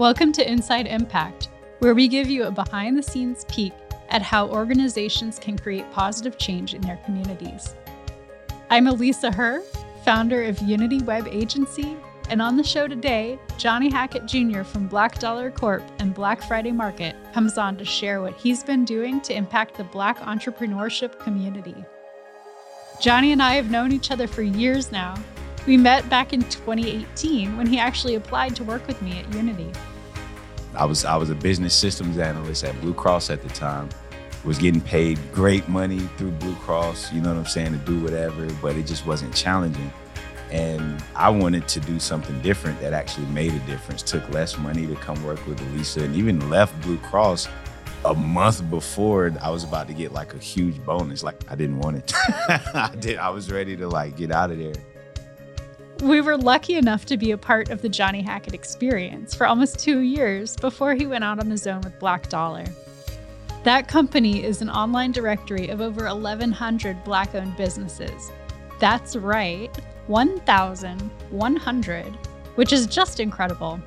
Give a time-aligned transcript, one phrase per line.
[0.00, 3.74] Welcome to Inside Impact, where we give you a behind the scenes peek
[4.08, 7.74] at how organizations can create positive change in their communities.
[8.70, 9.60] I'm Alisa Herr,
[10.02, 11.98] founder of Unity Web Agency,
[12.30, 14.62] and on the show today, Johnny Hackett Jr.
[14.62, 18.86] from Black Dollar Corp and Black Friday Market comes on to share what he's been
[18.86, 21.76] doing to impact the Black entrepreneurship community.
[23.02, 25.14] Johnny and I have known each other for years now.
[25.66, 29.70] We met back in 2018 when he actually applied to work with me at Unity.
[30.74, 33.88] I was I was a business systems analyst at Blue Cross at the time.
[34.44, 38.00] Was getting paid great money through Blue Cross, you know what I'm saying, to do
[38.00, 39.92] whatever, but it just wasn't challenging.
[40.50, 44.02] And I wanted to do something different that actually made a difference.
[44.02, 47.48] Took less money to come work with Alisa and even left Blue Cross
[48.04, 51.22] a month before I was about to get like a huge bonus.
[51.22, 52.12] Like I didn't want it.
[52.74, 54.74] I did I was ready to like get out of there.
[56.02, 59.78] We were lucky enough to be a part of the Johnny Hackett experience for almost
[59.78, 62.64] two years before he went out on his own with Black Dollar.
[63.64, 68.32] That company is an online directory of over 1,100 Black owned businesses.
[68.78, 69.68] That's right,
[70.06, 72.04] 1,100,
[72.54, 73.78] which is just incredible.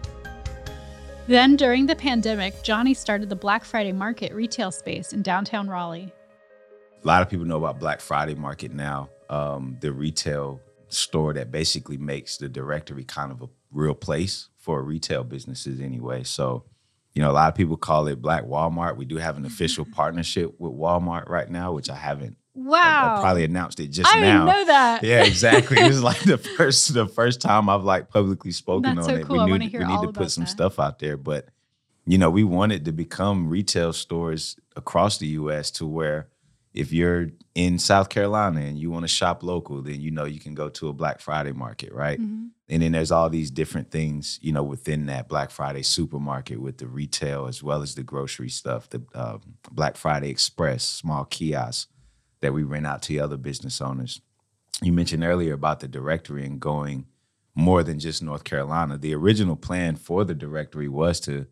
[1.25, 6.13] Then, during the pandemic, Johnny started the Black Friday Market retail space in downtown Raleigh.
[7.03, 10.61] A lot of people know about Black Friday Market now, um, the retail
[10.93, 16.23] store that basically makes the directory kind of a real place for retail businesses anyway.
[16.23, 16.65] So,
[17.13, 18.97] you know, a lot of people call it Black Walmart.
[18.97, 22.37] We do have an official partnership with Walmart right now, which I haven't.
[22.55, 22.79] Wow!
[22.81, 24.45] I, I probably announced it just I now.
[24.45, 25.03] didn't know that.
[25.03, 25.79] Yeah, exactly.
[25.79, 29.19] it was like the first the first time I've like publicly spoken That's on so
[29.21, 29.25] it.
[29.25, 29.45] cool.
[29.45, 30.49] We, knew, hear we need to put some that.
[30.51, 31.47] stuff out there, but
[32.05, 35.71] you know, we wanted to become retail stores across the U.S.
[35.71, 36.27] to where
[36.73, 40.39] if you're in South Carolina and you want to shop local, then you know you
[40.39, 42.19] can go to a Black Friday market, right?
[42.19, 42.49] Mhm.
[42.69, 46.79] And then there's all these different things, you know, within that Black Friday supermarket with
[46.79, 49.37] the retail as well as the grocery stuff, the uh,
[49.71, 51.91] Black Friday Express, small kiosks
[52.41, 54.21] that we rent out to other business owners.
[54.81, 57.05] You mentioned earlier about the directory and going
[57.55, 58.97] more than just North Carolina.
[58.97, 61.45] The original plan for the directory was to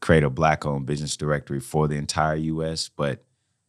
[0.00, 3.24] create a black-owned business directory for the entire U.S., but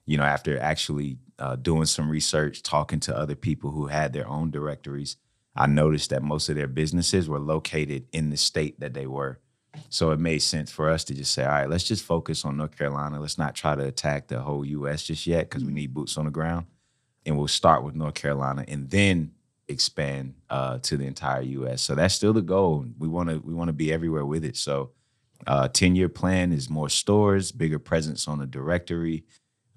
[0.08, 4.28] you know, after actually uh, doing some research, talking to other people who had their
[4.28, 5.18] own directories,
[5.56, 9.40] I noticed that most of their businesses were located in the state that they were.
[9.90, 12.58] So it made sense for us to just say, all right, let's just focus on
[12.58, 13.20] North Carolina.
[13.20, 16.26] Let's not try to attack the whole US just yet because we need boots on
[16.26, 16.66] the ground.
[17.26, 19.32] And we'll start with North Carolina and then
[19.68, 21.82] expand uh, to the entire US.
[21.82, 22.86] So that's still the goal.
[22.98, 24.56] We want to we want to be everywhere with it.
[24.56, 24.92] So
[25.46, 29.26] uh 10 year plan is more stores, bigger presence on the directory.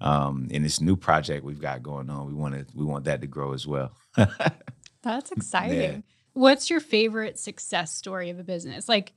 [0.01, 3.21] Um, and this new project we've got going on, we want to we want that
[3.21, 3.95] to grow as well.
[5.03, 5.79] That's exciting.
[5.79, 5.97] Yeah.
[6.33, 9.13] What's your favorite success story of a business like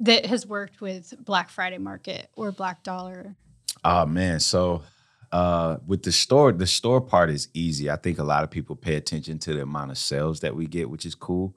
[0.00, 3.36] that has worked with Black Friday Market or Black Dollar?
[3.84, 4.82] Oh man, so
[5.30, 7.90] uh with the store, the store part is easy.
[7.90, 10.66] I think a lot of people pay attention to the amount of sales that we
[10.66, 11.54] get, which is cool.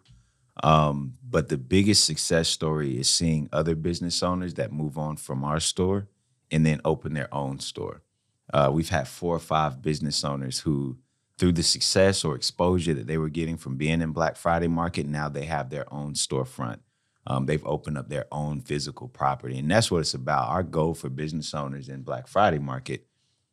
[0.63, 5.44] Um, but the biggest success story is seeing other business owners that move on from
[5.44, 6.07] our store
[6.51, 8.01] and then open their own store.
[8.53, 10.97] Uh, we've had four or five business owners who,
[11.38, 15.06] through the success or exposure that they were getting from being in Black Friday Market,
[15.06, 16.80] now they have their own storefront.
[17.28, 20.47] Um, they've opened up their own physical property, and that's what it's about.
[20.47, 23.06] Our goal for business owners in Black Friday Market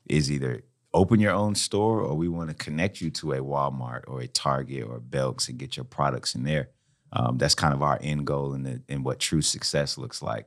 [0.09, 0.63] is either
[0.93, 4.29] open your own store or we want to connect you to a Walmart or a
[4.29, 6.69] Target or Belks and get your products in there.
[7.13, 10.47] Um, that's kind of our end goal and and what true success looks like.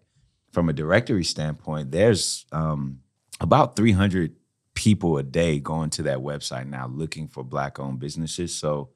[0.54, 3.02] From a directory standpoint, there's um,
[3.40, 4.36] about 300
[4.74, 8.54] people a day going to that website now looking for black-owned businesses.
[8.54, 8.90] So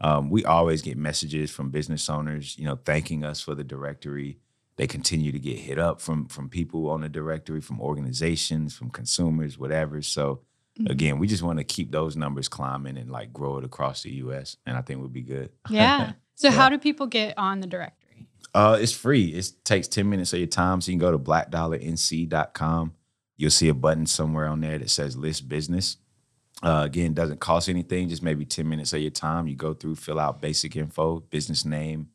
[0.00, 4.38] um, we always get messages from business owners, you know, thanking us for the directory.
[4.76, 8.90] They continue to get hit up from from people on the directory, from organizations, from
[8.90, 10.02] consumers, whatever.
[10.02, 10.40] So
[10.86, 14.10] again, we just want to keep those numbers climbing and like grow it across the
[14.16, 14.58] U.S.
[14.66, 15.50] And I think we'll be good.
[15.70, 16.12] Yeah.
[16.34, 16.54] So Yeah.
[16.54, 18.26] how do people get on the directory?
[18.54, 19.28] Uh, it's free.
[19.28, 20.82] It takes 10 minutes of your time.
[20.82, 22.92] So you can go to blackdollarnc.com.
[23.36, 25.98] You'll see a button somewhere on there that says list business.
[26.62, 29.46] Uh, again, doesn't cost anything, just maybe 10 minutes of your time.
[29.46, 32.08] You go through, fill out basic info, business name,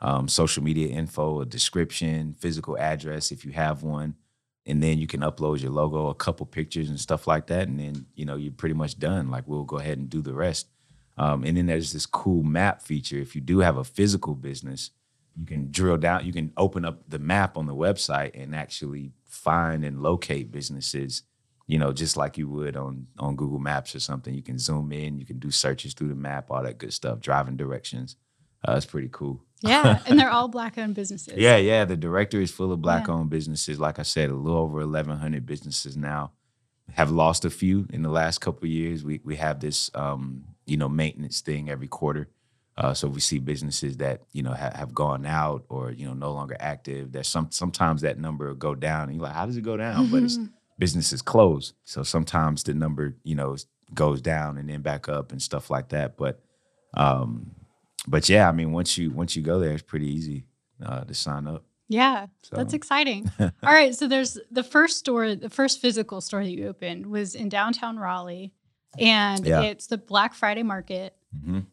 [0.00, 4.14] um, social media info, a description, physical address if you have one.
[4.66, 7.66] And then you can upload your logo, a couple pictures and stuff like that.
[7.68, 9.30] And then, you know, you're pretty much done.
[9.30, 10.68] Like we'll go ahead and do the rest.
[11.16, 13.16] Um, and then there's this cool map feature.
[13.16, 14.90] If you do have a physical business,
[15.38, 19.12] you can drill down, you can open up the map on the website and actually
[19.26, 21.22] find and locate businesses,
[21.66, 24.34] you know, just like you would on on Google Maps or something.
[24.34, 27.20] You can zoom in, you can do searches through the map, all that good stuff,
[27.20, 28.16] driving directions.
[28.66, 29.44] Uh, it's pretty cool.
[29.60, 31.34] Yeah, and they're all black owned businesses.
[31.36, 31.84] Yeah, yeah.
[31.84, 33.14] The directory is full of black Yeah.
[33.14, 33.78] owned businesses.
[33.78, 36.32] Like I said, a little over eleven hundred businesses now.
[36.94, 39.04] Have lost a few in the last couple of years.
[39.04, 42.28] We we have this um, you know maintenance thing every quarter.
[42.78, 46.14] Uh, so we see businesses that you know ha- have gone out or you know
[46.14, 47.10] no longer active.
[47.12, 49.76] That some sometimes that number will go down, and you're like, how does it go
[49.76, 50.10] down?
[50.10, 50.38] But it's
[50.78, 53.56] businesses close, so sometimes the number you know
[53.94, 56.16] goes down and then back up and stuff like that.
[56.16, 56.40] But
[56.94, 57.50] um,
[58.06, 60.44] but yeah, I mean once you once you go there, it's pretty easy
[60.84, 61.64] uh, to sign up.
[61.88, 63.28] Yeah, that's exciting.
[63.40, 67.34] All right, so there's the first store, the first physical store that you opened was
[67.34, 68.52] in downtown Raleigh,
[68.98, 69.62] and Yeah.
[69.62, 71.16] it's the Black Friday Market.
[71.34, 71.64] Mhm.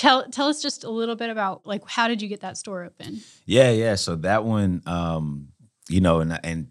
[0.00, 2.84] Tell, tell us just a little bit about like how did you get that store
[2.84, 3.20] open?
[3.44, 3.96] Yeah, yeah.
[3.96, 5.48] So that one, um,
[5.90, 6.68] you know, and and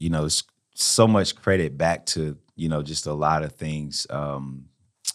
[0.00, 0.42] you know, it's
[0.74, 4.64] so much credit back to you know just a lot of things, um,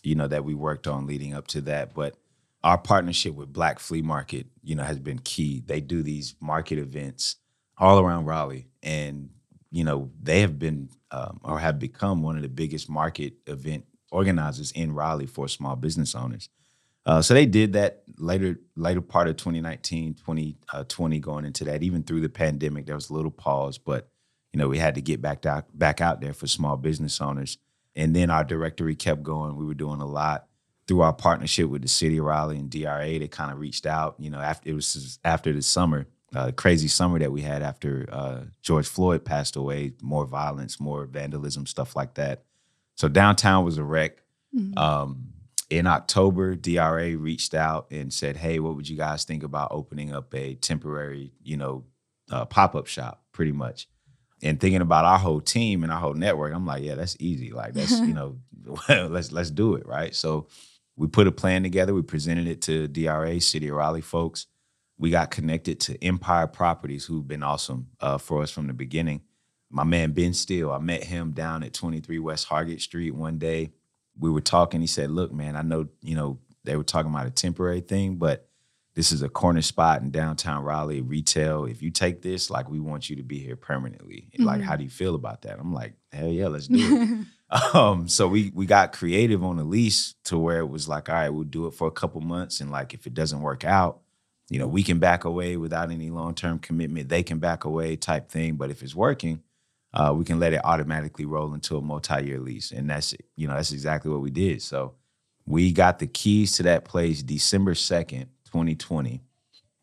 [0.04, 1.94] you know, that we worked on leading up to that.
[1.94, 2.16] But
[2.64, 5.62] our partnership with Black Flea Market, you know, has been key.
[5.66, 7.36] They do these market events
[7.78, 9.32] all around Raleigh, and
[9.70, 13.84] you know, they have been um, or have become one of the biggest market event
[14.14, 16.48] organizers in Raleigh for small business owners.
[17.10, 21.82] Uh, so they did that later later part of 2019, 2020 going into that.
[21.82, 24.10] Even through the pandemic, there was a little pause, but
[24.54, 27.58] you know we had to get back out back out there for small business owners.
[27.96, 29.56] And then our directory kept going.
[29.56, 30.46] We were doing a lot
[30.88, 33.18] through our partnership with the city of Raleigh and DRA.
[33.18, 34.14] They kind of reached out.
[34.20, 36.06] You know, after it was after the summer,
[36.36, 39.94] uh, crazy summer that we had after uh, George Floyd passed away.
[40.04, 42.44] More violence, more vandalism, stuff like that.
[42.94, 44.22] So downtown was a wreck.
[44.78, 45.29] Um,
[45.69, 50.13] in October, DRA reached out and said, "Hey, what would you guys think about opening
[50.13, 51.86] up a temporary, you know,
[52.31, 53.88] uh, pop up shop, pretty much?"
[54.42, 57.51] And thinking about our whole team and our whole network, I'm like, "Yeah, that's easy.
[57.51, 58.38] Like, that's you know,
[58.89, 60.48] let's let's do it, right?" So
[60.95, 61.94] we put a plan together.
[61.94, 64.48] We presented it to DRA, City of Raleigh folks.
[64.98, 69.21] We got connected to Empire Properties, who've been awesome uh, for us from the beginning.
[69.69, 73.71] My man Ben Steele, I met him down at 23 West Hargett Street one day
[74.19, 74.81] we were talking.
[74.81, 78.16] He said, "Look, man, I know you know they were talking about a temporary thing,
[78.18, 78.48] but
[78.95, 81.66] this is a corner spot in downtown Raleigh, retail.
[81.66, 84.30] If you take this, like, we want you to be here permanently.
[84.38, 84.63] Like, Mhm.
[84.66, 87.27] how do you feel about that?" I'm like, "Hell yeah, let's do it."
[87.75, 91.16] um, so we we got creative on the lease to where it was like, all
[91.16, 94.01] right, we'll do it for a couple months, and like if it doesn't work out,
[94.50, 97.07] you know, we can back away without any long term commitment.
[97.10, 98.56] They can back away, type thing.
[98.56, 99.42] But if it's working,
[99.94, 103.56] uh, we can let it automatically roll into a multi-year lease, and that's you know
[103.56, 104.62] that's exactly what we did.
[104.62, 104.94] So
[105.46, 109.24] we got the keys to that place December second, twenty twenty,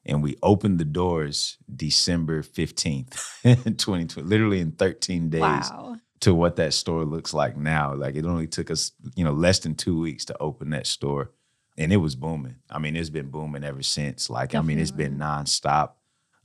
[0.05, 5.97] and we opened the doors December fifteenth, twenty twenty, literally in thirteen days wow.
[6.21, 7.93] to what that store looks like now.
[7.93, 11.33] Like it only took us you know less than two weeks to open that store,
[11.77, 12.57] and it was booming.
[12.71, 14.31] I mean, it's been booming ever since.
[14.31, 15.95] Like I mean, it's been nonstop.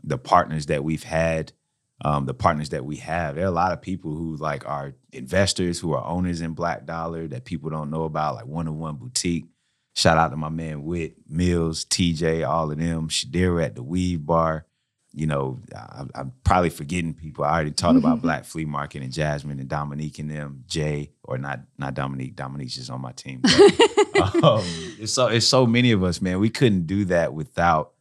[0.04, 1.54] The partners that we've had
[2.04, 3.36] um, the partners that we have.
[3.36, 6.86] There are a lot of people who like are investors who are owners in Black
[6.86, 9.46] Dollar that people don't know about, like One on One Boutique.
[9.94, 13.10] Shout out to my man Whit Mills, TJ, all of them.
[13.10, 14.66] Shadira at the Weave Bar.
[15.14, 17.44] You know, I, I'm probably forgetting people.
[17.44, 20.64] I already talked about Black Flea Market and Jasmine and Dominique and them.
[20.68, 22.36] Jay, or not not Dominique.
[22.36, 23.42] Dominique's just on my team.
[23.42, 24.64] But, um,
[24.98, 26.40] it's so it's so many of us, man.
[26.40, 27.92] We couldn't do that without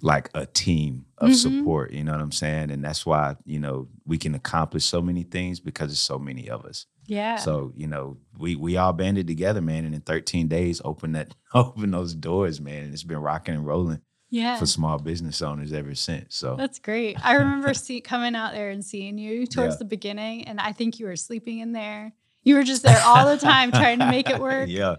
[0.00, 1.34] like a team of Mhm.
[1.34, 1.92] support.
[1.92, 2.70] You know what I'm saying?
[2.70, 6.48] And that's why you know we can accomplish so many things because there's so many
[6.50, 6.86] of us.
[7.06, 7.36] Yeah.
[7.36, 11.34] So you know we we all banded together, man, and in 13 days open that
[11.54, 12.84] open those doors, man.
[12.84, 14.56] And it's been rocking and rolling yeah.
[14.58, 16.34] for small business owners ever since.
[16.36, 17.16] So That's great.
[17.24, 19.78] I remember see, coming out there and seeing you towards Yeah.
[19.78, 22.12] the beginning, and I think you were sleeping in there.
[22.42, 24.68] You were just there all the time trying to make it work.
[24.68, 24.96] yeah,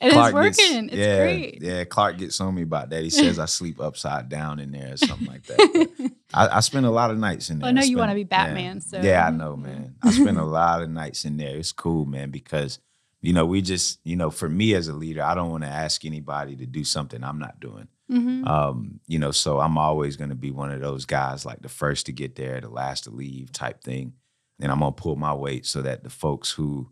[0.00, 0.88] and Clark it's gets- working.
[0.88, 1.62] it's yeah, great.
[1.62, 3.02] Yeah, Clark gets on me about that.
[3.02, 6.12] He says I sleep upside down in there or something like that.
[6.34, 7.64] I, I spend a lot of nights in there.
[7.66, 8.26] Well, I know you wanna be yeah.
[8.26, 9.96] Batman, so- yeah, I know, man.
[10.02, 11.56] I spend a lot of nights in there.
[11.56, 12.78] It's cool, man, because
[13.22, 15.68] you know we just you know for me as a leader, I don't want to
[15.70, 17.88] ask anybody to do something I'm not doing.
[18.10, 18.46] Mhm.
[18.46, 21.68] Um, you know, so I'm always going to be one of those guys, like the
[21.68, 24.14] first to get there, the last to leave, type thing.
[24.60, 26.90] And I'm gonna pull my weight so that the folks who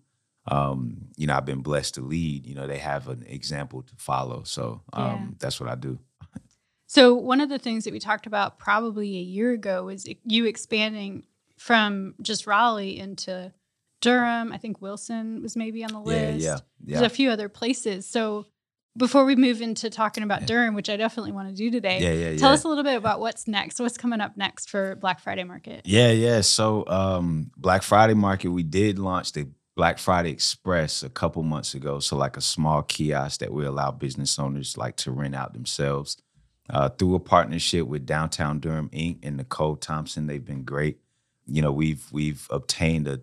[0.51, 3.95] um, you know, I've been blessed to lead, you know, they have an example to
[3.97, 4.43] follow.
[4.45, 5.27] So um, Yeah.
[5.39, 5.99] that's what I do.
[6.87, 10.47] So one of the things that we talked about probably a year ago was you
[10.47, 11.25] expanding
[11.59, 13.53] from just Raleigh into
[14.01, 14.53] Durham.
[14.53, 16.45] I think Wilson was maybe on the Yeah, list.
[16.45, 17.07] yeah, There's yeah.
[17.07, 18.07] a few other places.
[18.07, 18.47] So
[18.97, 20.47] before we move into talking about Yeah.
[20.47, 22.55] Durham, which I definitely want to do today, Yeah, yeah, tell yeah.
[22.55, 23.79] us a little bit about what's next.
[23.81, 25.83] What's coming up next for Black Friday Market?
[25.85, 26.41] Yeah, yeah.
[26.41, 31.73] So um Black Friday market, we did launch the Black Friday Express a couple months
[31.73, 32.01] ago.
[32.01, 36.17] So like a small kiosk that we allow business owners like to rent out themselves.
[36.71, 39.19] uh, through a partnership with Downtown Durham Inc.
[39.23, 40.27] and Nicole Thompson.
[40.27, 40.99] They've been great.
[41.47, 43.21] You know, we've we've obtained a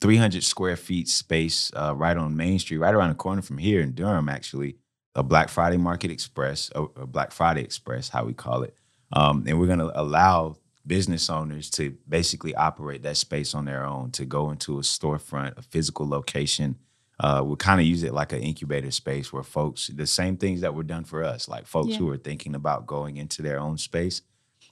[0.00, 3.80] 300 square feet space uh, right on Main Street, right around the corner from here
[3.80, 4.76] in Durham, actually,
[5.16, 8.74] a Black Friday Market Express, a, Black Friday Express, how we call it.
[9.12, 10.56] Um, and we're going to allow
[10.90, 15.56] business owners to basically operate that space on their own, to go into a storefront,
[15.56, 16.74] a physical location.
[17.20, 20.62] Uh, we'll kind of use it like an incubator space where folks, the same things
[20.62, 21.98] that were done for us, like folks Yeah.
[21.98, 24.22] who are thinking about going into their own space,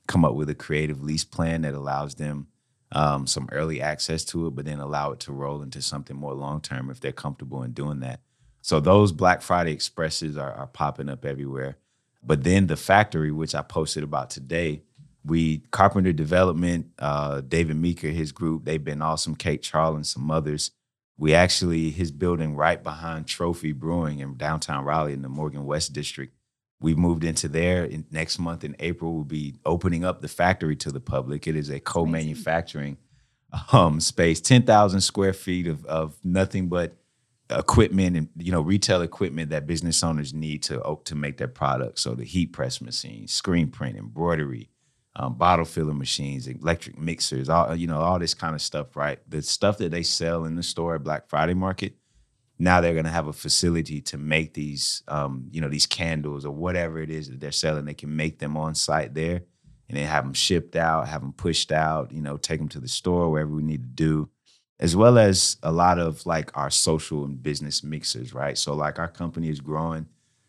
[0.09, 2.49] come up with a creative lease plan that allows them
[2.91, 6.35] um, some early access to it, but then allow it to roll into something more
[6.35, 8.19] long term if they're comfortable in doing that.
[8.61, 11.77] So those Black Friday expresses are, are popping up everywhere.
[12.25, 14.83] But then the factory, which I posted about today,
[15.25, 19.35] we Carpenter Development, uh, David Meeker, his group, they've been awesome.
[19.35, 20.71] Kate Charles and some others.
[21.17, 25.93] We actually his building right behind Trophy Brewing in downtown Raleigh in the Morgan West
[25.93, 26.33] District.
[26.81, 27.85] We've moved into there.
[27.85, 31.49] In, next month in April, we'll be opening up the factory to the public.
[31.49, 32.99] It is a co-manufacturing
[33.73, 36.97] um, space, ten thousand square feet of of nothing but
[37.51, 41.49] equipment and you know retail equipment that business owners need to oh, to make their
[41.49, 42.03] products.
[42.03, 44.69] So the heat press machine, screen print, embroidery,
[45.19, 48.97] um, bottle filler machines, electric mixers, all you know all this kind of stuff.
[48.97, 51.95] Right, the stuff that they sell in the store at Black Friday Market.
[52.61, 56.51] Now they're to have a facility to make these, um, you know, these candles or
[56.51, 57.85] whatever it is that they're selling.
[57.85, 59.43] They can make them on site there,
[59.89, 62.11] and then have them shipped out, have them pushed out.
[62.13, 64.31] You know, take them to the store wherever we need to do
[64.81, 68.57] as well as a lot of like our social and business mixers, right?
[68.57, 70.07] So like our company is growing.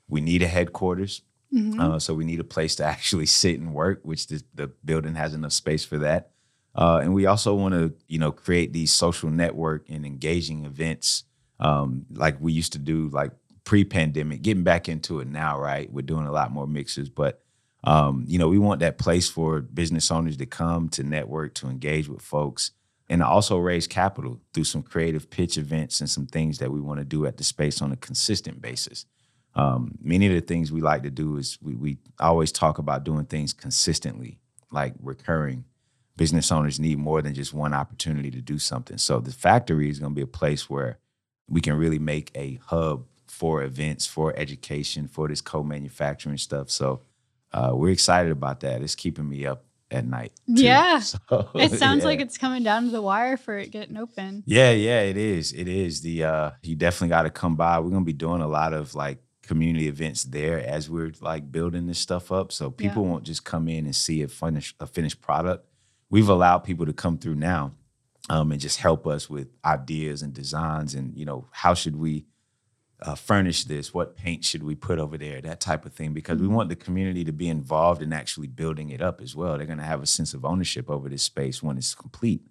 [0.08, 1.22] We need a headquarters.
[1.54, 1.80] Mhm.
[1.80, 5.16] Uh, so we need a place to actually sit and work, which the, the building
[5.16, 6.32] has enough space for that.
[6.76, 11.24] Uh, and we also want to, you know, create these social network and engaging events
[11.60, 13.32] um, like we used to do like
[13.66, 15.92] pre-pandemic, getting back into it now, right?
[15.92, 17.42] We're doing a lot more mixes, but
[17.84, 21.68] um, you know, we want that place for business owners to come to network, to
[21.68, 22.72] engage with folks,
[23.10, 27.00] and also raise capital through some creative pitch events and some things that we want
[27.00, 29.06] to do at the space on a consistent basis.
[29.56, 33.04] Um, many of the things we like to do is we, we always talk about
[33.04, 34.40] doing things consistently,
[34.72, 35.66] like recurring.
[36.18, 38.98] Business owners need more than just one opportunity to do something.
[38.98, 41.00] So the factory is going to be a place where
[41.48, 46.70] we can really make a hub for events, for education, for this co-manufacturing stuff.
[46.70, 47.02] So
[47.54, 48.82] uh, we're excited about that.
[48.82, 50.34] It's keeping me up at night.
[50.46, 50.62] too.
[50.64, 51.00] Yeah.
[51.30, 52.08] So, It sounds yeah.
[52.10, 54.44] like it's coming down to the wire for it getting open.
[54.46, 55.54] Yeah, yeah, it is.
[55.54, 56.02] It is.
[56.02, 57.80] The uh you definitely got to come by.
[57.80, 59.18] We're going to be doing a lot of like
[59.50, 62.52] community events there as we're like building this stuff up.
[62.52, 65.66] So people won't just come in and see a finished a finished product.
[66.12, 67.74] We've allowed people to come through now
[68.30, 72.26] um and just help us with ideas and designs and you know, how should we
[73.02, 73.92] uh, furnish this?
[73.92, 75.42] What paint should we put over there?
[75.42, 78.90] That type of thing, because we want the community to be involved in actually building
[78.92, 79.58] it up as well.
[79.58, 82.42] They're going to have a sense of ownership over this space when it's complete.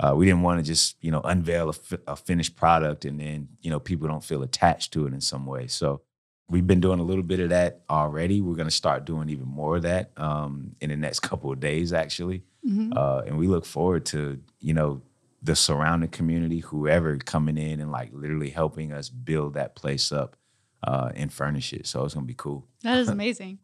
[0.00, 3.20] Uh, we didn't want to just you know unveil a, fi- a finished product and
[3.20, 5.66] then you know people don't feel attached to it in some way.
[5.66, 6.00] So
[6.48, 8.40] we've been doing a little bit of that already.
[8.40, 11.60] We're going to start doing even more of that um, in the next couple of
[11.60, 12.44] days, actually.
[12.66, 12.96] Mhm.
[12.96, 15.02] Uh, and we look forward to you know
[15.42, 20.36] the surrounding community, whoever coming in and like literally helping us build that place up
[20.82, 21.86] uh, and furnish it.
[21.86, 22.66] So it's gonna be cool.
[22.82, 23.58] That is amazing.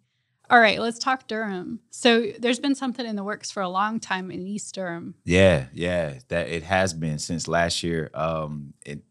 [0.50, 1.80] All right, let's talk Durham.
[1.90, 5.14] So there's been something in the works for a long time in East Durham.
[5.24, 9.02] Yeah, yeah, that it has been since last year, um, in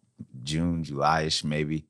[0.43, 1.85] June, July-ish, maybe.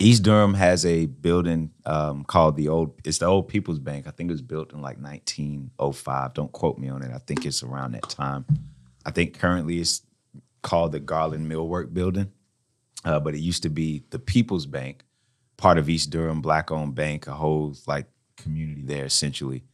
[0.00, 3.00] East Durham has a building um, called the old.
[3.04, 4.06] It's the Old People's Bank.
[4.06, 6.34] I think it was built in like 1905.
[6.34, 7.10] Don't quote me on it.
[7.12, 8.44] I think it's around that time.
[9.04, 10.02] I think currently it's
[10.62, 12.30] called the Garland Millwork Building,
[13.04, 15.04] uh, but it used to be the People's Bank,
[15.56, 19.64] part of East Durham, black-owned bank, a whole like community there essentially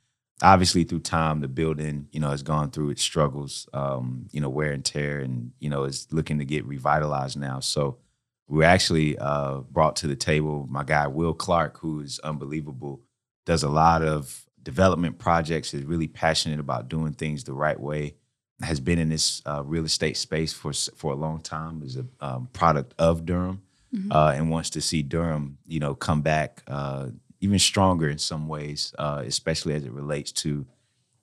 [0.42, 4.48] obviously through time the building you know has gone through its struggles um you know
[4.48, 7.98] wear and tear and you know is looking to get revitalized now so
[8.48, 13.00] we're actually uh brought to the table my guy will clark who is unbelievable
[13.46, 18.14] does a lot of development projects is really passionate about doing things the right way
[18.62, 22.04] has been in this uh, real estate space for for a long time is a
[22.20, 23.60] um, product of durham
[23.94, 24.12] Mhm.
[24.12, 27.10] uh, and wants to see Durham, you know, come back uh,
[27.40, 30.66] even stronger in some ways, uh, especially as it relates to,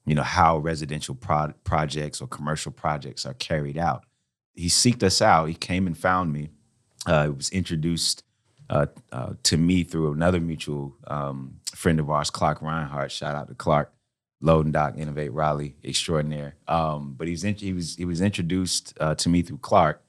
[0.05, 4.05] you know, how residential pro- projects or commercial projects are carried out.
[4.53, 5.47] He seeked us out.
[5.47, 6.49] He came and found me.
[7.07, 8.23] Uh, it was introduced
[8.69, 13.11] uh, uh, to me through another mutual um, friend of ours, Clark Reinhardt.
[13.11, 13.91] Shout out to Clark.
[14.43, 16.55] Loading Dock Innovate Raleigh extraordinaire.
[16.67, 20.01] Um, but he was in, he was he was introduced uh, to me through Clark,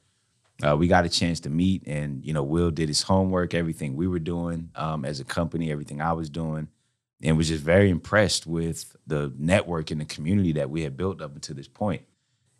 [0.66, 3.94] uh, we got a chance to meet and you know will did his homework everything
[3.94, 6.68] we were doing um, as a company everything i was doing
[7.22, 11.22] and was just very impressed with the network and the community that we had built
[11.22, 12.02] up until this point.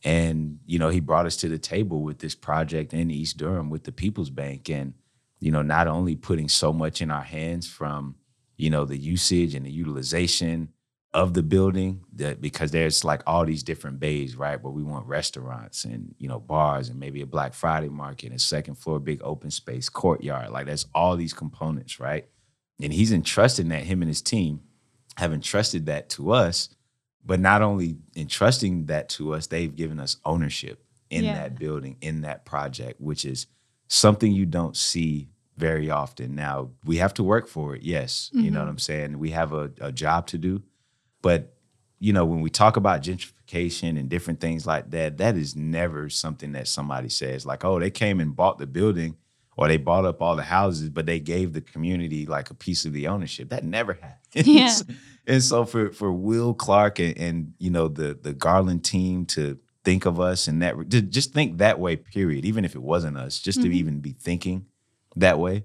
[0.04, 3.71] And, you know, he brought us to the table with this project in East Durham
[3.71, 4.68] with the People's Bank.
[4.68, 4.94] And,
[5.38, 8.16] you know, not only putting so much in our hands from,
[8.56, 10.71] you know, the usage and the utilization
[11.14, 14.61] of the building that because there's like all these different bays, right?
[14.61, 18.40] Where we want restaurants and, you know, bars and maybe a Black Friday market and
[18.40, 20.50] second floor, big open space, courtyard.
[20.50, 22.26] Like there's all these components, right?
[22.80, 24.62] And he's entrusting that him and his team
[25.16, 26.71] have entrusted that to us
[27.25, 31.35] but not only entrusting that to us, they've given us ownership in yeah.
[31.35, 33.47] that building, in that project, which is
[33.87, 36.35] something you don't see very often.
[36.35, 38.31] Now, we have to work for it, yes.
[38.31, 38.45] Mm-hmm.
[38.45, 38.67] You know mm-hmm.
[38.67, 39.19] what I'm saying?
[39.19, 40.62] We have a, a job to do.
[41.21, 41.55] But,
[42.00, 46.09] you know, when we talk about gentrification and different things like that, that is never
[46.09, 49.17] something that somebody says, like, oh, they came and bought the building
[49.57, 52.85] or they bought up all the houses, but they gave the community like a piece
[52.85, 53.50] of the ownership.
[53.50, 53.93] That never
[54.35, 54.47] happens.
[54.47, 54.95] Yeah.
[55.26, 59.59] And so for for Will Clark and, and, you know the the Garland team to
[59.85, 61.97] think of us and that to just think that way.
[61.97, 62.45] Period.
[62.45, 63.71] Even if it wasn't us, just mm-hmm.
[63.71, 64.67] to even be thinking
[65.17, 65.64] that way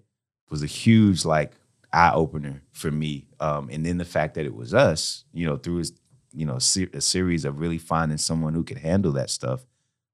[0.49, 1.53] was a huge like
[1.93, 3.27] eye opener for me.
[3.39, 5.93] Um, and then the fact that it was us, you know, through his,
[6.33, 9.65] you know, a series of really finding someone who could handle that stuff,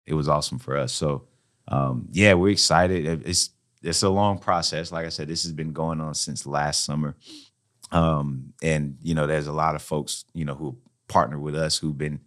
[0.06, 0.94] it was awesome for us.
[0.94, 1.28] So
[1.68, 3.26] um, yeah, we're excited.
[3.26, 4.92] It's it's a long process.
[4.92, 7.16] Like I said, this has been going on since last summer.
[7.94, 11.78] Um, and you know, there's a lot of folks, you know, who partner with us
[11.78, 12.20] who've been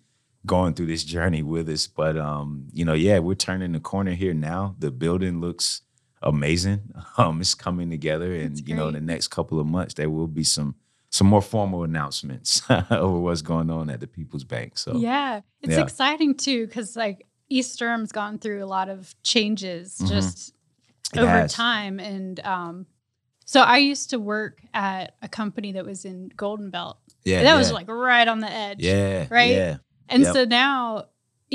[0.45, 1.87] going through this journey with us.
[1.87, 4.77] But um, you know, yeah, we're turning the corner here now.
[4.79, 5.83] The building looks
[6.23, 6.93] amazing.
[7.19, 10.27] Um, it's coming together, and you know, in the next couple of months, there will
[10.27, 10.75] be some
[11.09, 14.77] some more formal announcements over what's going on at the People's Bank.
[14.77, 15.83] So yeah, it's yeah.
[15.83, 20.09] exciting too because like East Durham's gone through a lot of changes mm-hmm.
[20.09, 20.53] just
[21.15, 21.53] it over has.
[21.53, 21.99] time.
[21.99, 22.87] And um,
[23.47, 26.99] so I used to work at a company that was in Golden Belt.
[27.25, 27.43] Yeah.
[27.43, 27.57] that yeah.
[27.57, 28.81] was like right on the edge.
[28.81, 29.27] Yeah.
[29.31, 29.53] Right.
[29.53, 29.77] Yeah.
[30.09, 30.35] And yep.
[30.35, 31.07] so now,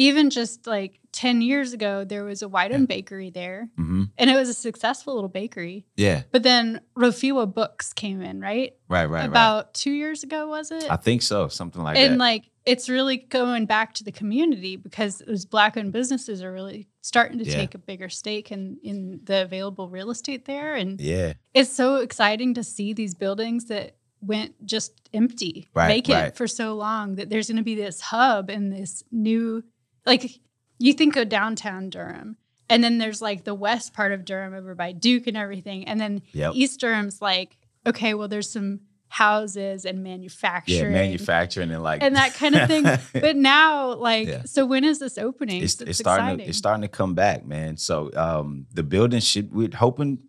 [0.02, 2.96] even just like 10 years ago, there was a white owned yeah.
[2.96, 3.70] bakery there.
[3.80, 4.06] Mm-hmm.
[4.18, 5.86] And it was a successful little bakery.
[5.96, 6.24] Yeah.
[6.32, 8.74] But then Rofhiwa Books came in, right?
[8.90, 9.74] Right, right, About right.
[9.76, 10.90] two years ago, was it?
[10.90, 11.50] I think so.
[11.50, 12.10] Something like and that.
[12.12, 16.52] And like, it's really going back to the community because those black owned businesses are
[16.52, 17.56] really starting to yeah.
[17.56, 21.96] take a bigger stake in in the available real estate there and yeah it's so
[21.96, 26.36] exciting to see these buildings that went just empty right, vacant right.
[26.36, 29.64] for so long that there's going to be this hub and this new
[30.06, 30.40] like
[30.78, 32.38] you think of downtown Durham
[32.70, 36.00] and then there's like the west part of Durham over by Duke and everything and
[36.00, 36.54] then yep.
[36.56, 40.94] East Durham's like okay well there's some houses and manufacturing.
[40.94, 42.84] Yeah, manufacturing and like and that kind of thing.
[43.14, 44.44] but now, like, yeah.
[44.46, 45.62] so when is this opening?
[45.62, 46.38] It's, it's, it's starting.
[46.38, 47.76] To, it's starting to come back, man.
[47.76, 49.54] So um, the building should.
[49.54, 50.20] We're hoping,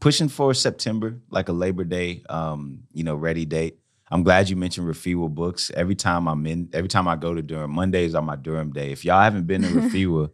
[0.00, 3.78] pushing for September, like a Labor Day, um, you know, ready date.
[4.12, 5.70] I'm glad you mentioned Rofhiwa Books.
[5.74, 8.92] Every time I'm in, every time I go to Durham, Mondays are my Durham day.
[8.92, 10.30] If y'all haven't been to Rofhiwa,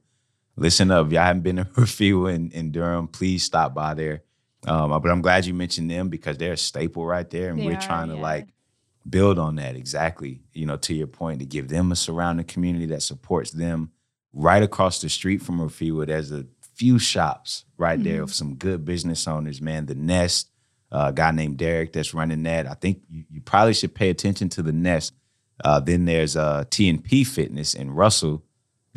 [0.56, 1.06] listen up.
[1.06, 4.24] If y'all haven't been to Rofhiwa in, in Durham, please stop by there.
[4.66, 7.66] Um, but I'm glad you mentioned them because they're a staple right there, and they
[7.66, 8.22] we're are, trying to yeah.
[8.22, 8.48] like
[9.08, 10.40] build on that exactly.
[10.52, 13.92] You know, to your point, to give them a surrounding community that supports them.
[14.32, 18.08] Right across the street from Rofhiwa, there's a few shops right mm-hmm.
[18.08, 19.62] there of some good business owners.
[19.62, 20.50] Man, the Nest,
[20.90, 22.66] a guy named Derek that's running that.
[22.66, 25.14] I think you, you probably should pay attention to the Nest.
[25.64, 28.44] Uh, then there's uh, TNP Fitness in Russell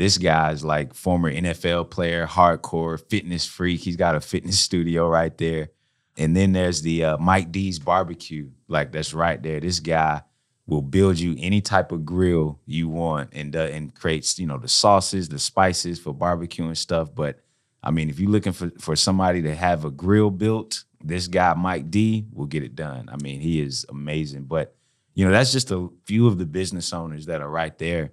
[0.01, 3.81] this guy's like former NFL player, hardcore fitness freak.
[3.81, 5.69] He's got a fitness studio right there.
[6.17, 9.59] And then there's the uh, Mike D's barbecue, like that's right there.
[9.59, 10.23] This guy
[10.65, 14.57] will build you any type of grill you want and uh, and creates you know
[14.57, 17.13] the sauces, the spices for barbecue and stuff.
[17.13, 17.39] But
[17.83, 21.53] I mean, if you're looking for for somebody to have a grill built, this guy
[21.53, 23.09] Mike D will get it done.
[23.11, 24.43] I mean, he is amazing.
[24.43, 24.75] But
[25.13, 28.11] you know, that's just a few of the business owners that are right there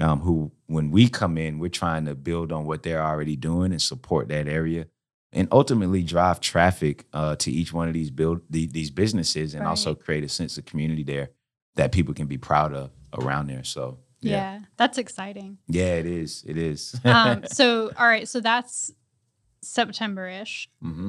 [0.00, 3.72] um, who, when we come in, we're trying to build on what they're already doing
[3.72, 4.86] and support that area,
[5.32, 9.62] and ultimately drive traffic uh, to each one of these build the, these businesses, and
[9.62, 9.70] right.
[9.70, 11.30] also create a sense of community there
[11.76, 13.64] that people can be proud of around there.
[13.64, 15.58] So yeah, yeah that's exciting.
[15.68, 16.44] Yeah, it is.
[16.46, 16.98] It is.
[17.04, 18.92] um, so all right, so that's
[19.62, 20.68] September ish.
[20.82, 21.08] Mm-hmm.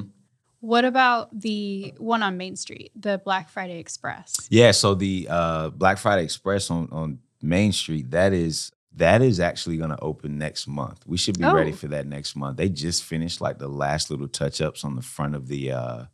[0.60, 4.48] What about the one on Main Street, the Black Friday Express?
[4.50, 9.38] Yeah, so the uh, Black Friday Express on on Main Street, that is that is
[9.38, 11.06] actually going to open next month.
[11.06, 11.54] We should be oh.
[11.54, 12.56] ready for that next month.
[12.56, 16.04] They just finished like the last little touch ups on the front of the uh,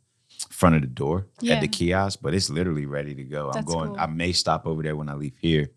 [0.49, 1.55] front of the door yeah.
[1.55, 3.47] at the kiosk, but it's literally ready to go.
[3.47, 3.89] That's I'm going.
[3.89, 3.99] Cool.
[3.99, 5.71] I may stop over there when I leave here,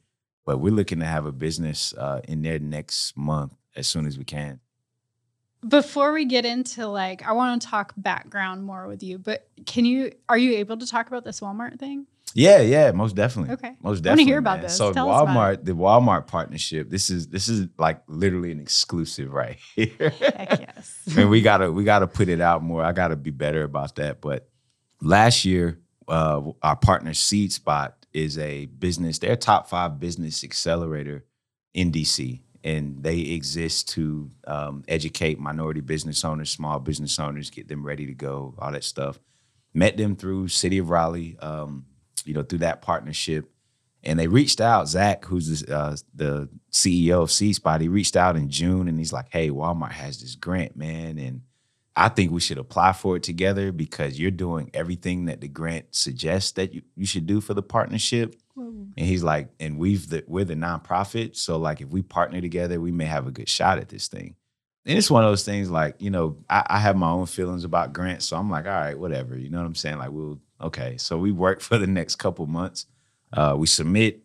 [0.44, 4.18] but we're looking to have a business uh, in there next month as soon as
[4.18, 4.60] we can.
[5.66, 9.84] Before we get into like, I want to talk background more with you, but can
[9.84, 10.12] you?
[10.28, 12.06] Are you able to talk about this Walmart thing?
[12.34, 13.54] Yeah, yeah, most definitely.
[13.54, 13.74] Okay.
[13.82, 14.24] most I wanna definitely.
[14.24, 14.62] hear about man.
[14.64, 14.76] this.
[14.76, 16.90] So Tell Walmart, the Walmart partnership.
[16.90, 19.88] This is this is like literally an exclusive right here.
[19.98, 21.00] Heck yes.
[21.16, 22.84] and we gotta we gotta put it out more.
[22.84, 24.20] I gotta be better about that.
[24.20, 24.48] But
[25.00, 29.18] last year, uh, our partner Seed Spot is a business.
[29.18, 31.24] They're top five business accelerator
[31.74, 37.66] in DC, and they exist to um, educate minority business owners, small business owners, get
[37.66, 39.18] them ready to go, all that stuff.
[39.72, 41.86] Met them through City of Raleigh, um,
[42.26, 43.50] you know, through that partnership.
[44.04, 48.16] And they reached out, Zach, who's the, uh, the CEO of Seed Spot, he reached
[48.16, 51.18] out in June and he's like, hey, Walmart has this grant, man.
[51.18, 51.40] And
[51.98, 55.86] I think we should apply for it together because you're doing everything that the grant
[55.90, 58.36] suggests that you, you should do for the partnership.
[58.96, 62.80] And he's like, and we've the, we're the nonprofit, so like if we partner together,
[62.80, 64.36] we may have a good shot at this thing.
[64.86, 67.64] And it's one of those things like you know I, I have my own feelings
[67.64, 69.36] about grants, so I'm like, all right, whatever.
[69.36, 69.98] You know what I'm saying?
[69.98, 70.96] Like we'll okay.
[70.98, 72.86] So we work for the next couple months.
[73.32, 74.20] Uh, we submit.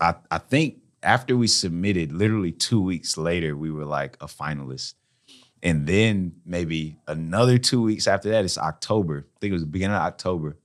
[0.00, 4.94] I I think after we submitted, literally two weeks later, we were like a finalist.
[5.64, 9.26] And then maybe another two weeks after that, it's October.
[9.34, 10.58] I think it was the beginning of October.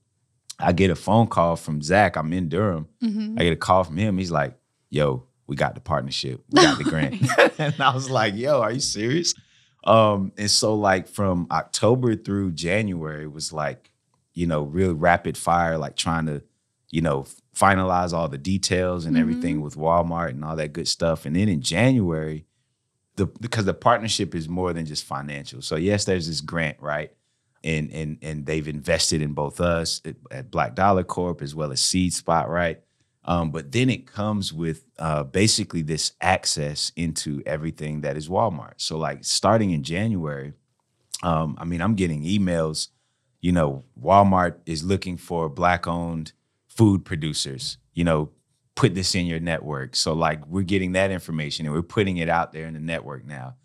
[0.58, 2.16] I get a phone call from Zach.
[2.16, 2.86] I'm in Durham.
[3.02, 3.40] Mhm.
[3.40, 4.18] I get a call from him.
[4.18, 4.58] He's like,
[4.90, 6.44] "Yo, we got the partnership.
[6.50, 7.14] We got the grant."
[7.58, 9.32] and I was like, "Yo, are you serious?"
[9.84, 13.90] Um, and so like from October through January was like,
[14.34, 16.42] you know, real rapid fire, like trying to,
[16.90, 17.24] you know,
[17.56, 21.24] finalize all the details and everything with Walmart and all that good stuff.
[21.24, 22.44] And then in January,
[23.16, 25.62] the because the partnership is more than just financial.
[25.62, 27.12] So yes, there's this grant, right?
[27.62, 31.80] And and and they've invested in both us at, Black Dollar Corp as well as
[31.80, 32.80] Seed Spot, right?
[33.24, 38.74] Um, but then it comes with uh, basically this access into everything that is Walmart.
[38.78, 40.54] So like starting in January,
[41.22, 42.88] um, I mean, I'm getting emails.
[43.42, 46.32] You know, Walmart is looking for black-owned
[46.68, 47.76] food producers.
[47.92, 48.30] You know,
[48.76, 49.94] put this in your network.
[49.96, 53.24] So like we're getting that information and we're putting it out there in the network
[53.26, 53.56] now.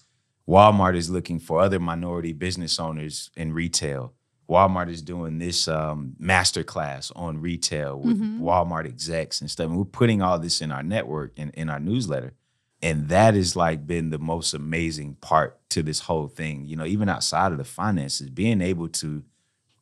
[0.47, 4.13] Walmart is looking for other minority business owners in retail.
[4.49, 8.41] Walmart is doing this um, master class on retail with Mhm.
[8.41, 9.67] Walmart execs and stuff.
[9.67, 12.33] And we're putting all this in our network and in our newsletter.
[12.81, 16.65] And that has like been the most amazing part to this whole thing.
[16.67, 19.23] You know, even outside of the finances, being able to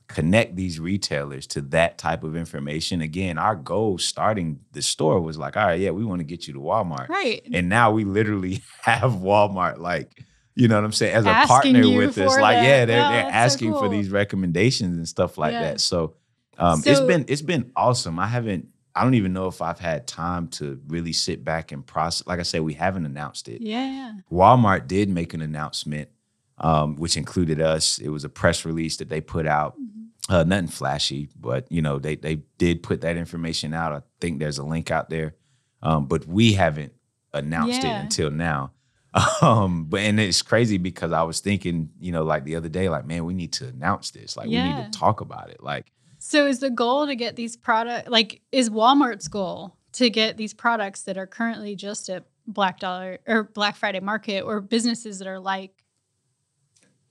[0.08, 3.02] connect these retailers to that type of information.
[3.02, 6.48] Again, our goal starting the store was like, all right, yeah, we want to get
[6.48, 7.08] you to Walmart.
[7.10, 7.42] Right.
[7.52, 10.24] And now we literally have Walmart like,
[10.56, 12.38] you know what I'm saying, as a partner with us.
[12.38, 12.64] Like, that.
[12.64, 15.62] yeah, they're they're that's so asking for these recommendations and stuff like Yeah.
[15.62, 15.82] that.
[15.82, 16.16] So
[16.58, 18.20] um it's So- been it's been awesome.
[18.20, 21.84] I haven't I don't even know if I've had time to really sit back and
[21.84, 22.28] process.
[22.28, 23.62] Like I said, we haven't announced it.
[23.62, 24.12] Yeah.
[24.32, 26.10] Walmart did make an announcement,
[26.58, 27.98] um, which included us.
[28.00, 29.74] It was a press release that they put out.
[29.76, 30.34] Mm-hmm.
[30.34, 33.92] Uh, nothing flashy, but you know they they did put that information out.
[33.92, 35.36] I think there's a link out there,
[35.82, 36.94] um, but we haven't
[37.34, 38.00] announced Yeah.
[38.00, 38.72] it until now.
[39.44, 42.90] Um, but and it's crazy because I was thinking, you know, like the other day,
[42.90, 44.36] like man, we need to announce this.
[44.36, 45.62] Like we need to talk about it.
[45.62, 50.38] Like So is the goal to get these product like is Walmart's goal to get
[50.38, 55.20] these products that are currently just at Black Dollar or Black Friday Market or businesses
[55.20, 55.83] that are like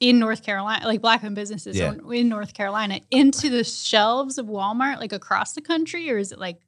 [0.02, 1.94] in North Carolina, like black owned businesses Yeah.
[2.10, 6.38] in- North Carolina into the shelves of Walmart like across the country or is it
[6.40, 6.58] like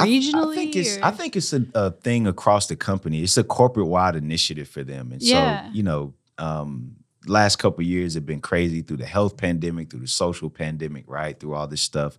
[0.00, 0.52] regionally?
[0.52, 3.22] I, think it's or- I think it's a, a thing across the company.
[3.22, 5.66] It's a corporate wide initiative for them, and Yeah.
[5.66, 9.90] so you know, um, last couple of years have been crazy through the health pandemic,
[9.90, 11.38] through the social pandemic, right?
[11.38, 12.18] Through all this stuff.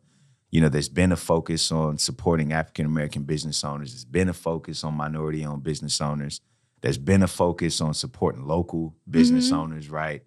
[0.51, 3.93] You know, there's been a focus on supporting African American business owners.
[3.93, 6.41] There's been a focus on minority owned business owners.
[6.81, 9.57] There's been a focus on supporting local business Mhm.
[9.57, 10.23] owners, right?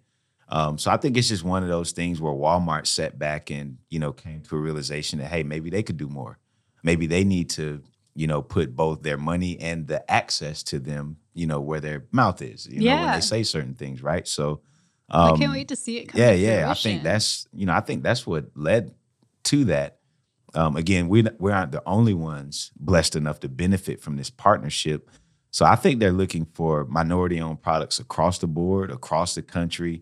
[0.49, 3.77] Um, so I think it's just one of those things where Walmart sat back and
[3.89, 6.37] you know came to a realization that hey, maybe they could do more.
[6.83, 7.81] Maybe they need to
[8.13, 12.05] you know put both their money and the access to them, you know, where their
[12.11, 12.67] mouth is.
[12.67, 14.27] You know, when they say certain things, right?
[14.27, 14.61] So
[15.09, 16.69] I um, can't wait to see it come yeah, yeah.
[16.69, 18.93] I think that's you know I think that's what led
[19.45, 19.97] to that.
[20.55, 25.09] Um, again, we we aren't the only ones blessed enough to benefit from this partnership.
[25.51, 30.01] So I think they're looking for minority-owned products across the board, across the country.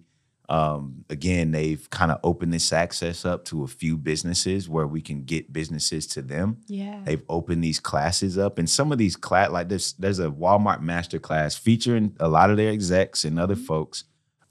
[0.52, 5.00] Um, again, they've kind of opened this access up to a few businesses where we
[5.02, 6.58] can get businesses to them.
[6.68, 7.00] Yeah.
[7.06, 10.82] They've opened these classes up, and some of these class, like there's there's a Walmart
[10.82, 13.44] master class featuring a lot of their execs and Mm-hmm.
[13.44, 14.04] other folks,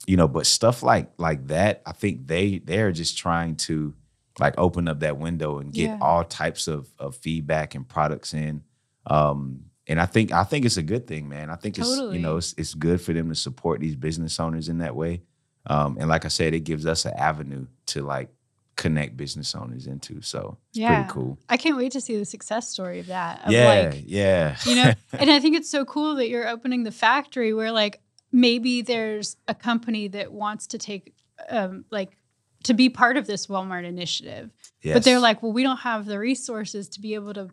[0.07, 0.27] you know.
[0.27, 3.93] But stuff like like that, I think they they're just trying to
[4.39, 5.99] like open up that window and get Yeah.
[6.01, 8.63] all types of of feedback and products in.
[9.07, 11.51] Um, and I think I think it's a good thing, man.
[11.51, 14.71] I think it's you know it's it's good for them to support these business owners
[14.71, 15.21] in that way.
[15.67, 18.31] Um, and like I said, it gives us an avenue to like
[18.77, 20.23] connect business owners into.
[20.23, 21.03] So it's Yeah.
[21.03, 21.39] pretty cool.
[21.49, 23.45] I can't wait to see the success story of that.
[23.45, 24.57] Of Yeah, like, yeah.
[24.65, 28.01] you know, and I think it's so cool that you're opening the factory where like
[28.33, 31.15] maybe there's a company that wants to take
[31.51, 32.17] um like
[32.65, 34.51] to be part of this Walmart initiative.
[34.85, 37.49] But they're like, well, we don't have the resources to be able to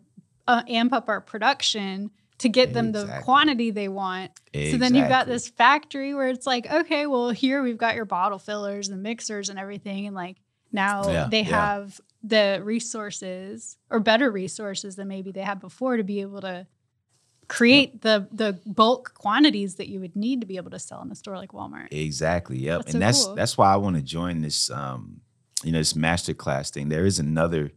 [0.46, 4.30] uh, amp up our production to get them the quantity they want.
[4.54, 8.04] So then you've got this factory where it's like, okay, well, here we've got your
[8.04, 10.06] bottle fillers and mixers and everything.
[10.06, 10.36] And like
[10.72, 11.44] now Yeah, they yeah.
[11.76, 16.66] have the resources or better resources than maybe they had before to be able to
[17.48, 21.10] create the the bulk quantities that you would need to be able to sell in
[21.10, 21.88] a store like Walmart.
[21.90, 22.58] Exactly.
[22.58, 22.78] Yep.
[22.80, 23.34] That's and so that's cool.
[23.34, 25.22] that's why I want to join this um,
[25.64, 26.88] you know, this masterclass thing.
[26.88, 27.72] There is another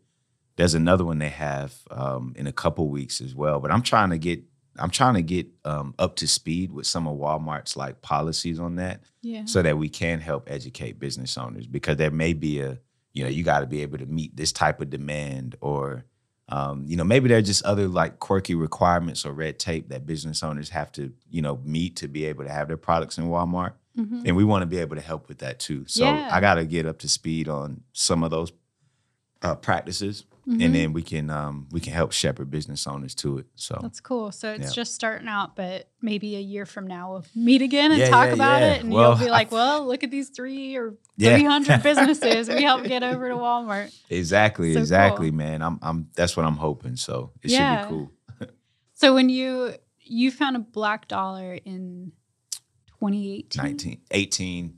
[0.58, 3.60] there's another one they have um in a couple weeks as well.
[3.60, 4.44] But I'm trying to get
[4.78, 8.76] I'm trying to get um up to speed with some of Walmart's like policies on
[8.78, 9.46] that Yeah.
[9.46, 12.80] so that we can help educate business owners because there may be a
[13.14, 16.06] you know, you got to be able to meet this type of demand or
[16.48, 20.06] um, you know, maybe there are just other like quirky requirements or red tape that
[20.06, 23.26] business owners have to, you know, meet to be able to have their products in
[23.30, 24.24] Walmart Mhm.
[24.26, 25.86] and we want to be able to help with that too.
[25.88, 26.30] So Yeah.
[26.32, 28.52] I got to get up to speed on some of those
[29.42, 30.64] uh, practices, Mhm.
[30.66, 33.46] and then we can um, we can help shepherd business owners to it.
[33.56, 34.32] So That's cool.
[34.32, 34.84] So it's Yeah.
[34.84, 38.28] just starting out, but maybe a year from now we'll meet again and Yeah, talk
[38.28, 38.82] yeah, about it.
[38.82, 41.36] And Well, you'll be like, well, look at these three or Yeah.
[41.38, 43.94] 300 businesses we helped get over to Walmart.
[44.10, 45.38] exactly, So exactly, cool.
[45.38, 45.62] man.
[45.62, 46.96] I'm I'm that's what I'm hoping.
[46.98, 48.12] So it should be cool.
[48.94, 52.12] So when you you found a black dollar in
[53.00, 54.78] 2018, 19, 18,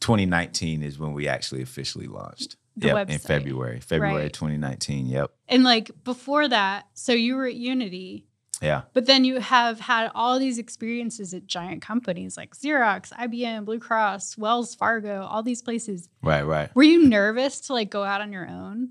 [0.00, 2.56] 2019 is when we actually officially launched.
[2.76, 3.18] The yep, in.
[3.18, 4.32] February, February Right.
[4.32, 5.06] 2019.
[5.06, 5.30] Yep.
[5.48, 8.26] and like before that, so you were at Unity,
[8.62, 8.82] Yeah.
[8.94, 13.78] but then you have had all these experiences at giant companies like Xerox, IBM, Blue
[13.78, 16.08] Cross, Wells Fargo, all these places.
[16.22, 16.42] Right.
[16.42, 16.74] Right.
[16.74, 18.90] Were you nervous to like go out on your own?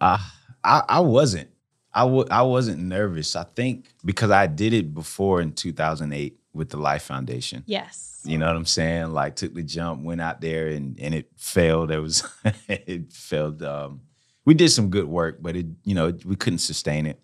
[0.00, 0.18] Uh,
[0.64, 1.50] I I wasn't.
[1.96, 3.36] I w- I wasn't nervous.
[3.36, 7.64] I think because I did it before in 2008 with the Life Foundation.
[7.66, 8.22] Yes.
[8.24, 9.12] You know what I'm saying?
[9.12, 11.90] Like took the jump, went out there and and it failed.
[11.90, 12.26] It was
[12.68, 13.62] it failed.
[13.62, 14.02] Um,
[14.46, 17.20] we did some good work, but it you know we couldn't sustain it.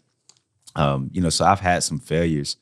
[0.77, 2.57] Um, you know, so I've had some failures.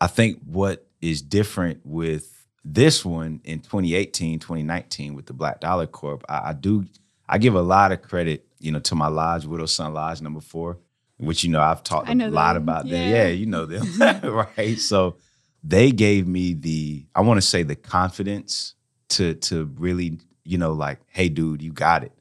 [0.00, 5.86] I think what is different with this one in 2018, 2019 with the Black Dollar
[5.86, 6.86] Corp, I, I do
[7.28, 10.40] I give a lot of credit, you know, to my lodge, Widow Son Lodge number
[10.40, 10.78] four,
[11.18, 12.62] which you know I've talked I a lot them.
[12.62, 12.92] about them.
[12.92, 13.24] Yeah.
[13.24, 13.86] Yeah, you know them,
[14.56, 14.78] right?
[14.78, 15.16] So
[15.62, 18.74] they gave me the I want to say the confidence
[19.10, 22.12] to to really, you know, like, hey, dude, you got it.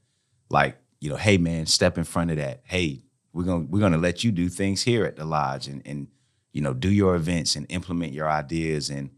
[0.50, 2.62] Like, you know, hey man, step in front of that.
[2.64, 3.02] Hey,
[3.34, 6.08] we're gonna we're gonna let you do things here at the lodge and and
[6.54, 9.12] you know do your events and implement your ideas and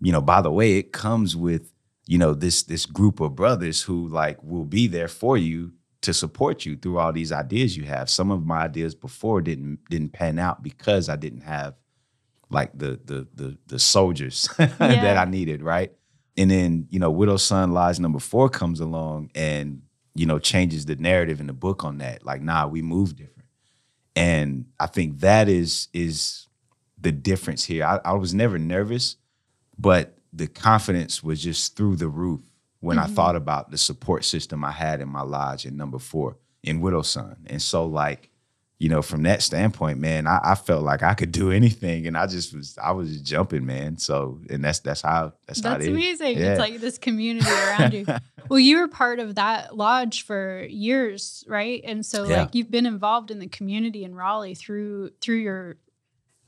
[0.00, 1.72] you know by the way it comes with
[2.06, 6.12] you know this this group of brothers who like will be there for you to
[6.12, 10.12] support you through all these ideas you have some of my ideas before didn't didn't
[10.12, 11.74] pan out because i didn't have
[12.50, 15.92] like the the the, the soldiers that i needed right?
[16.36, 19.82] And then you know widow son lies number four comes along and
[20.14, 22.24] you know changes the narrative in the book on that.
[22.24, 23.48] Like nah we move different.
[24.16, 26.46] And i think that is is
[27.00, 27.84] the difference here.
[27.84, 29.16] I, I was never nervous
[29.78, 32.40] but the confidence was just through the roof
[32.80, 33.14] when I Mhm.
[33.14, 37.02] thought about the support system I had in my lodge in number four in Widow
[37.02, 37.36] Son.
[37.46, 38.30] And so like,
[38.80, 42.16] you know, from that standpoint, man, I, I felt like I could do anything and
[42.16, 43.98] I just was I was just jumping, man.
[43.98, 45.94] So and that's that's how that's, how That's it is.
[45.96, 46.38] amazing.
[46.38, 46.46] Yeah.
[46.52, 48.06] It's like this community around you.
[48.48, 51.80] Well, you were part of that lodge for years, right?
[51.84, 52.40] And so Yeah.
[52.40, 55.76] like you've been involved in the community in Raleigh through through your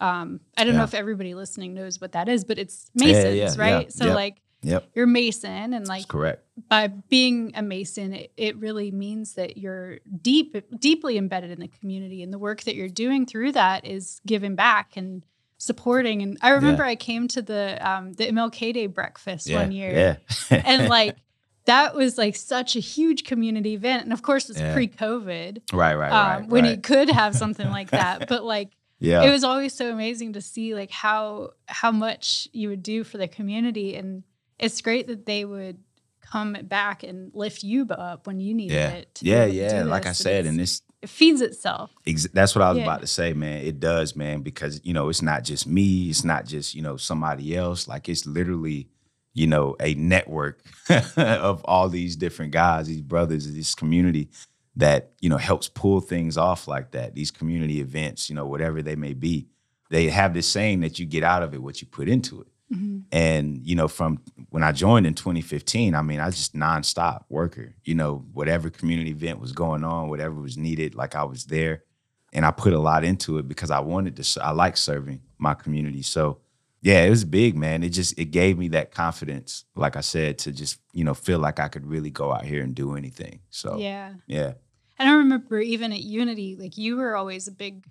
[0.00, 3.56] um I don't know if everybody listening knows what that is, but it's Yeah, masons,
[3.56, 3.84] yeah, right?
[3.86, 4.90] yeah, So like Yep.
[4.94, 6.44] you're Mason and like That's correct.
[6.68, 11.68] by being a Mason, it, it really means that you're deep, deeply embedded in the
[11.68, 15.24] community, and the work that you're doing through that is giving back and
[15.58, 16.22] supporting.
[16.22, 19.60] And I remember I came to the um, the MLK Day breakfast Yeah.
[19.60, 20.16] one year,
[20.50, 20.62] Yeah.
[20.64, 21.16] and like
[21.64, 24.02] that was like such a huge community event.
[24.04, 24.74] And of course, it's Yeah.
[24.74, 26.48] pre-COVID right, right, um, right.
[26.48, 26.76] when right.
[26.76, 29.22] you could have something like that, but like yeah.
[29.22, 33.18] it was always so amazing to see like how how much you would do for
[33.18, 34.24] the community and
[34.62, 35.78] it's great that they would
[36.20, 38.88] come back and lift you up when you needed yeah.
[38.90, 39.82] it Yeah, yeah.
[39.82, 42.84] Like I said, and this it feeds itself Ex- that's what I was Yeah.
[42.84, 43.62] about to say, man.
[43.64, 46.08] It does, man, because you know it's not just me.
[46.08, 47.88] It's not just you know somebody else.
[47.88, 48.88] Like it's literally,
[49.34, 50.62] you know, a network
[51.16, 54.28] of all these different guys, these brothers, this community
[54.76, 57.14] that you know helps pull things off like that.
[57.14, 59.48] These community events, you know, whatever they may be,
[59.90, 62.46] they have this saying that you get out of it what you put into it.
[62.72, 62.98] Mm-hmm.
[63.12, 67.24] And you know, from when I joined in 2015, I mean, I was just nonstop
[67.28, 67.74] worker.
[67.84, 71.84] You know, whatever community event was going on, whatever was needed, like I was there,
[72.32, 74.42] and I put a lot into it because I wanted to.
[74.42, 76.38] I like serving my community, so
[76.80, 77.82] yeah, it was big, man.
[77.84, 81.38] It just it gave me that confidence, like I said, to just you know feel
[81.38, 83.40] like I could really go out here and do anything.
[83.50, 84.14] So Yeah.
[84.26, 84.54] yeah,
[84.98, 87.86] And I remember even at Unity, like you were always a big,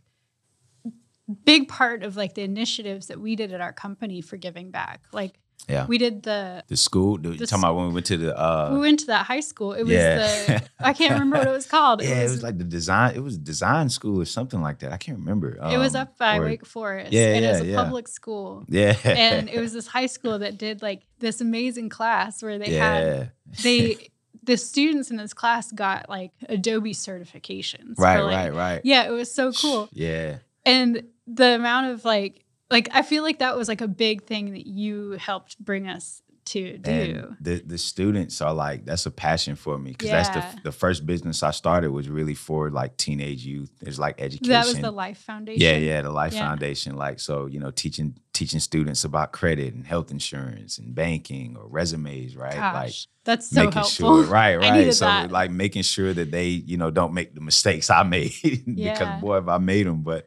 [1.32, 5.02] big part of like the initiatives that we did at our company for giving back.
[5.12, 5.86] Like yeah.
[5.86, 8.38] we did the, the school, the, you The talking about when we went to the
[8.38, 9.74] uh, we went to that high school.
[9.74, 10.16] It was yeah.
[10.18, 12.02] the, I can't remember what it was called.
[12.04, 13.16] yeah, it was like the design.
[13.16, 14.92] It was design school or something like that.
[14.92, 15.58] I can't remember.
[15.72, 17.12] it was Um, up by or- Wake Forest.
[17.12, 17.84] Yeah, and it was a yeah.
[17.84, 18.66] public school.
[18.68, 22.76] Yeah, and it was this high school that did like this amazing class where they
[22.76, 23.32] had
[23.64, 24.10] they
[24.44, 27.96] the students in this class got like Adobe certifications.
[27.96, 28.82] for, right, like- right, right.
[28.84, 29.90] Yeah, it was so cool.
[29.94, 34.24] Yeah, And the amount of like like I feel like that was like a big
[34.24, 36.90] thing that you helped bring us to do.
[36.92, 40.72] and the the students are like that's a passion for me because that's the the
[40.72, 43.70] first business I started was really for like teenage youth.
[43.82, 44.50] It's like education.
[44.52, 45.62] that was the Life Foundation.
[45.62, 46.48] Yeah, yeah, the Life Yeah.
[46.48, 46.96] Foundation.
[46.96, 51.68] Like so, you know, teaching teaching students about credit and health insurance and banking or
[51.68, 52.56] resumes, right?
[52.56, 52.94] Gosh, Like
[53.24, 54.24] that's so making helpful.
[54.24, 54.94] sure, right, right.
[54.94, 55.32] So that.
[55.32, 58.32] like making sure that they, you know, don't make the mistakes I made
[58.66, 58.94] Yeah.
[58.94, 60.02] because boy, if I made them.
[60.02, 60.26] But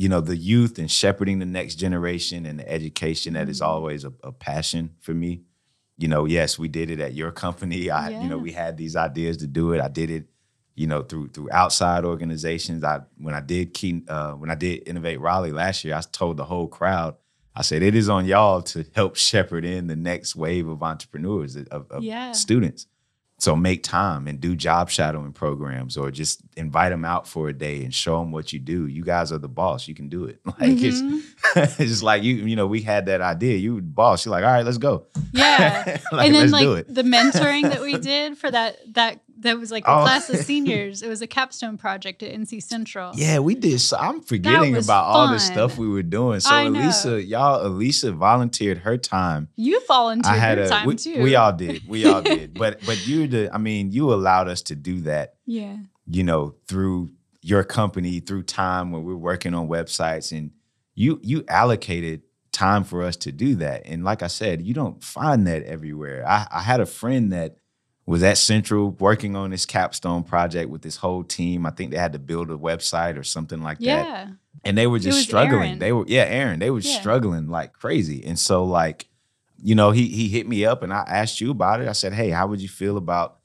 [0.00, 3.66] you know, the youth and shepherding the next generation and the education that is Mhm.
[3.66, 5.42] always a, a passion for me.
[5.98, 7.90] You know, yes, we did it at your company.
[8.00, 9.80] I, you know, we had these ideas to do it.
[9.80, 10.24] I did it,
[10.74, 12.82] you know, through through outside organizations.
[12.82, 16.38] I when I did key, uh, when I did innovate Raleigh last year, I told
[16.38, 17.16] the whole crowd.
[17.54, 21.56] I said it is on y'all to help shepherd in the next wave of entrepreneurs
[21.56, 22.32] of, of Yeah.
[22.32, 22.86] students.
[23.40, 27.52] So make time and do job shadowing programs, or just invite them out for a
[27.52, 28.86] day and show them what you do.
[28.86, 29.88] You guys are the boss.
[29.88, 30.40] You can do it.
[30.46, 30.82] Like Mhm.
[30.84, 31.00] it's,
[31.80, 32.34] it's just like you.
[32.34, 33.56] You know, we had that idea.
[33.56, 34.24] You were the boss.
[34.26, 35.06] You're like, all right, let's go.
[35.32, 35.98] Yeah.
[36.12, 39.84] like, and then like the mentoring that we did for that that that was like
[39.86, 40.02] a Oh.
[40.02, 41.02] class of seniors.
[41.02, 43.12] It was a capstone project at NC Central.
[43.14, 43.80] Yeah, we did.
[43.80, 46.40] So I'm forgetting about all the stuff we were doing.
[46.40, 46.80] So I know.
[46.80, 49.48] Alisa, y'all, Alisa volunteered her time.
[49.56, 50.70] You volunteered I had your a.
[50.70, 51.22] time we, too.
[51.22, 51.82] we all did.
[51.88, 52.54] We all did.
[52.54, 53.50] But but you the.
[53.52, 55.34] I mean, you allowed us to do that.
[55.46, 55.76] Yeah.
[56.06, 57.10] You know, through
[57.42, 60.50] your company, through time when we're working on websites, and
[60.94, 62.22] you you allocated
[62.52, 63.82] time for us to do that.
[63.86, 66.24] And like I said, you don't find that everywhere.
[66.28, 67.56] I, I had a friend that
[68.10, 71.64] was at Central working on this capstone project with this whole team.
[71.64, 74.28] I think they had to build a website or something like that Yeah.
[74.64, 75.62] and they were just struggling.
[75.68, 75.78] Aaron.
[75.78, 76.58] They were yeah, Aaron.
[76.58, 76.98] They were Yeah.
[77.00, 78.24] struggling like crazy.
[78.24, 79.08] And so like,
[79.62, 81.88] you know, he he hit me up and I asked you about it.
[81.88, 83.38] I said, "Hey, how would you feel about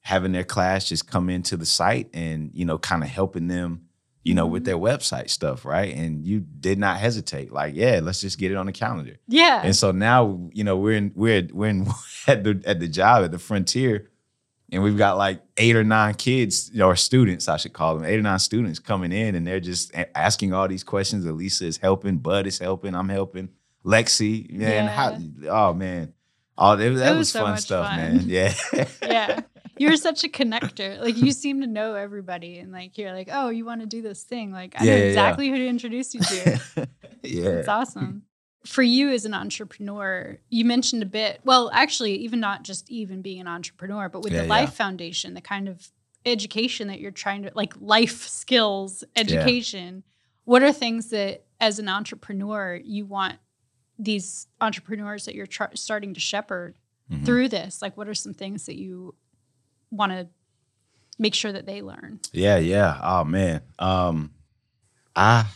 [0.00, 3.82] having their class just come into the site and, you know, kind of helping them,
[4.28, 4.66] you know, with Mhm.
[4.66, 7.52] their website stuff, right?" And you did not hesitate.
[7.52, 9.60] Like, "Yeah, let's just get it on the calendar." Yeah.
[9.64, 11.86] And so now, you know, we're in we're we're in
[12.26, 14.10] at the at the job at the frontier,
[14.72, 18.18] and we've got like eight or nine kids or students, I should call them, eight
[18.18, 21.24] or nine students coming in, and they're just asking all these questions.
[21.24, 23.48] Alisa is helping, Bud is helping, I'm helping,
[23.84, 26.12] Lexi, man, how, oh man,
[26.58, 27.96] oh that, that was was, fun stuff, fun.
[27.96, 28.24] man.
[28.28, 28.52] Yeah,
[29.02, 29.40] yeah.
[29.80, 31.00] You're such a connector.
[31.00, 34.02] Like you seem to know everybody and like you're like, "Oh, you want to do
[34.02, 35.08] this thing?" Like I Yeah, know yeah, yeah.
[35.08, 36.60] exactly who to introduce you to.
[37.22, 38.22] yeah, It's awesome.
[38.66, 43.22] For you as an entrepreneur, you mentioned a bit, well, actually, even not just even
[43.22, 44.48] being an entrepreneur, but with Yeah, the.
[44.48, 45.90] Life Foundation, the kind of
[46.26, 50.02] education that you're trying to like life skills education.
[50.44, 53.36] What are things that as an entrepreneur you want
[53.98, 56.78] these entrepreneurs that you're tr- starting to shepherd
[57.10, 57.24] Mhm.
[57.24, 57.80] through this?
[57.80, 59.14] Like, what are some things that you
[59.90, 60.28] want to
[61.18, 62.20] make sure that they learn?
[62.32, 62.98] Yeah, yeah.
[63.02, 63.62] Oh man.
[63.78, 64.32] Um
[65.16, 65.46] I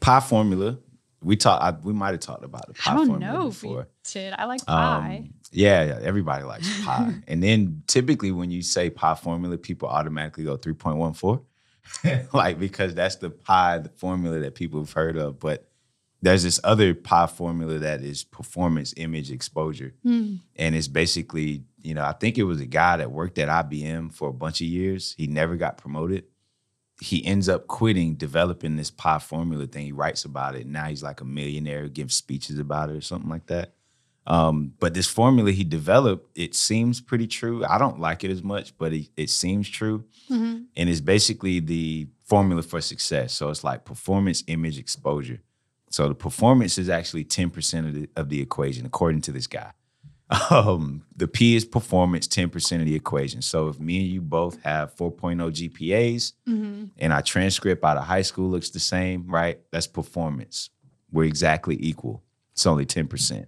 [0.00, 0.78] pie formula.
[1.22, 3.68] We talked we might have talked about the pie I don't formula know if we
[3.68, 3.88] before.
[4.12, 4.34] did.
[4.36, 5.16] I like pie.
[5.18, 7.14] Um, yeah, yeah, everybody likes pie.
[7.28, 11.44] and then typically when you say pie formula, people automatically go 3.14.
[12.32, 15.38] like because that's the pie, the formula that people have heard of.
[15.38, 15.68] But
[16.22, 19.92] there's this other pie formula that is performance image exposure.
[20.02, 20.36] Hmm.
[20.56, 24.12] And it's basically, you know, I think it was a guy that worked at IBM
[24.14, 25.14] for a bunch of years.
[25.18, 26.24] He never got promoted.
[27.00, 29.86] He ends up quitting, developing this pie formula thing.
[29.86, 30.66] He writes about it.
[30.66, 33.74] Now he's like a millionaire, gives speeches about it or something like that.
[34.24, 37.64] Um, but this formula he developed, it seems pretty true.
[37.64, 40.04] I don't like it as much, but it, it seems true.
[40.30, 40.66] Mhm.
[40.76, 43.34] And it's basically the formula for success.
[43.34, 45.40] So it's like performance, image, exposure.
[45.90, 49.72] So the performance is actually 10% of the, of the equation, according to this guy.
[50.50, 53.42] Um, the P is performance, 10% of the equation.
[53.42, 56.90] So if me and you both have 4.0 GPAs Mhm.
[56.98, 59.60] and our transcript out of high school looks the same, right?
[59.70, 60.70] That's performance.
[61.10, 62.22] We're exactly equal.
[62.52, 63.46] It's only 10%.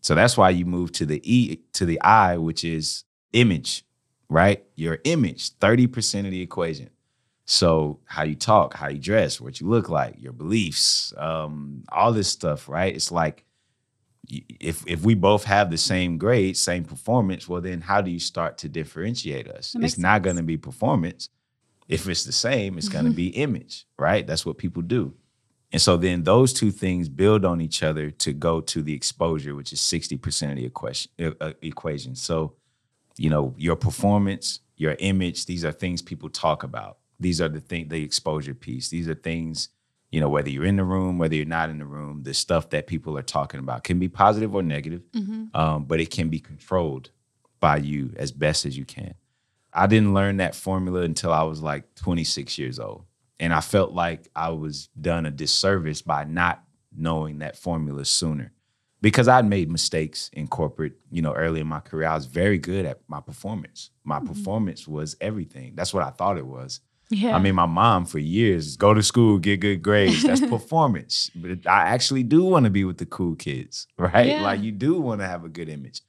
[0.00, 3.84] So that's why you move to the E to the I, which is image,
[4.28, 4.64] right?
[4.76, 6.90] Your image, 30% of the equation.
[7.44, 12.12] So how you talk, how you dress, what you look like, your beliefs, um, all
[12.12, 12.94] this stuff, right?
[12.94, 13.44] It's like
[14.32, 18.20] if if we both have the same grade, same performance, well then how do you
[18.20, 19.74] start to differentiate us?
[19.84, 21.28] It's not going to be performance.
[21.88, 24.26] If it's the same, it's going to be image, right?
[24.26, 25.14] That's what people do.
[25.72, 29.54] And so then those two things build on each other to go to the exposure,
[29.54, 31.10] which is 60% of the equation.
[31.40, 32.14] Uh, equation.
[32.14, 32.54] So,
[33.16, 36.98] you know, your performance, your image, these are things people talk about.
[37.18, 38.90] These are the thing, the exposure piece.
[38.90, 39.70] These are things,
[40.12, 42.70] you know, whether you're in the room, whether you're not in the room, the stuff
[42.70, 45.56] that people are talking about can be positive or negative, mm-hmm.
[45.58, 47.10] um, but it can be controlled
[47.58, 49.14] by you as best as you can.
[49.72, 53.04] I didn't learn that formula until I was like 26 years old.
[53.40, 56.62] And I felt like I was done a disservice by not
[56.94, 58.52] knowing that formula sooner.
[59.00, 62.06] Because I'd made mistakes in corporate, you know, early in my career.
[62.06, 63.90] I was very good at my performance.
[64.04, 64.28] My mm-hmm.
[64.28, 65.72] performance was everything.
[65.74, 66.80] That's what I thought it was.
[67.12, 67.36] Yeah.
[67.36, 70.22] I mean, my mom for years go to school, get good grades.
[70.22, 71.30] That's performance.
[71.34, 74.26] But I actually do want to be with the cool kids, right?
[74.26, 74.42] Yeah.
[74.42, 76.00] Like you do want to have a good image.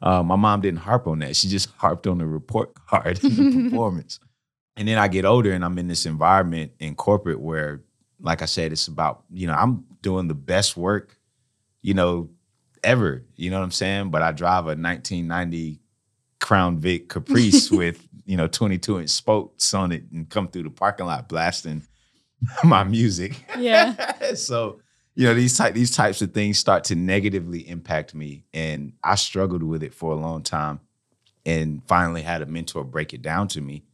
[0.00, 1.36] Uh, my mom didn't harp on that.
[1.36, 4.20] She just harped on the report card and the performance.
[4.76, 7.82] And then I get older and I'm in this environment in corporate where,
[8.20, 11.18] like I said, it's about, you know, I'm doing the best work,
[11.82, 12.30] you know,
[12.82, 13.24] ever.
[13.36, 14.10] You know what I'm saying?
[14.10, 15.80] But I drive a 1990
[16.40, 20.70] Crown Vic Caprice with, you know, 22 inch spokes on it and come through the
[20.70, 21.86] parking lot blasting
[22.64, 23.44] my music.
[23.58, 24.34] Yeah.
[24.34, 24.80] so,
[25.14, 28.44] you know, these type these types of things start to negatively impact me.
[28.52, 30.80] And I struggled with it for a long time
[31.44, 33.84] and finally had a mentor break it down to me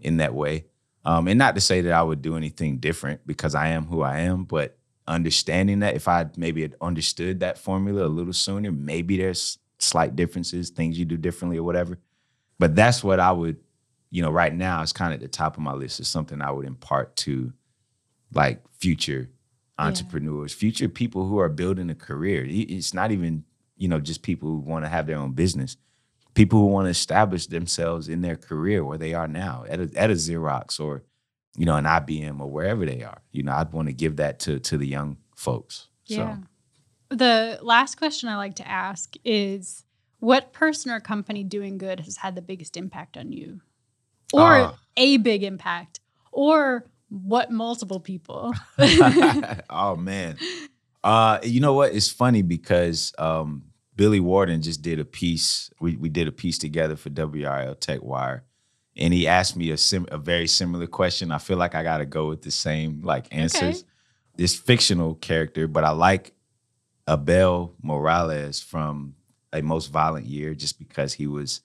[0.00, 0.66] in that way.
[1.04, 4.02] Um, and not to say that I would do anything different because I am who
[4.02, 4.76] I am, but
[5.06, 10.16] understanding that if I maybe had understood that formula a little sooner, maybe there's slight
[10.16, 11.98] differences, things you do differently or whatever.
[12.58, 13.58] But that's what I would,
[14.10, 16.40] you know, right now it's kind of at the top of my list is something
[16.40, 17.52] I would impart to
[18.32, 19.28] like future
[19.78, 20.60] entrepreneurs, yeah.
[20.60, 22.44] future people who are building a career.
[22.48, 23.44] It's not even,
[23.76, 25.76] you know, just people who want to have their own business
[26.36, 29.90] people who want to establish themselves in their career where they are now at a,
[29.96, 31.02] at a Xerox or
[31.56, 33.22] you know an IBM or wherever they are.
[33.32, 35.88] You know, I'd want to give that to to the young folks.
[36.04, 36.36] Yeah.
[36.36, 36.42] So.
[37.08, 39.84] The last question I like to ask is
[40.18, 43.60] what person or company doing good has had the biggest impact on you?
[44.36, 46.00] Or uh, a big impact
[46.32, 48.52] or what multiple people?
[49.70, 50.36] oh man.
[51.02, 51.94] Uh, you know what?
[51.94, 53.64] It's funny because um,
[53.94, 55.70] Billy Warden just did a piece.
[55.80, 58.44] We we did a piece together for WRAL Tech Wire,
[58.96, 61.30] and he asked me a sim, a very similar question.
[61.30, 63.80] I feel like I got to go with the same like answers.
[63.80, 63.90] Okay.
[64.36, 66.34] This fictional character, but I like
[67.08, 69.14] Abel Morales from
[69.52, 71.62] A Most Violent Year just because he was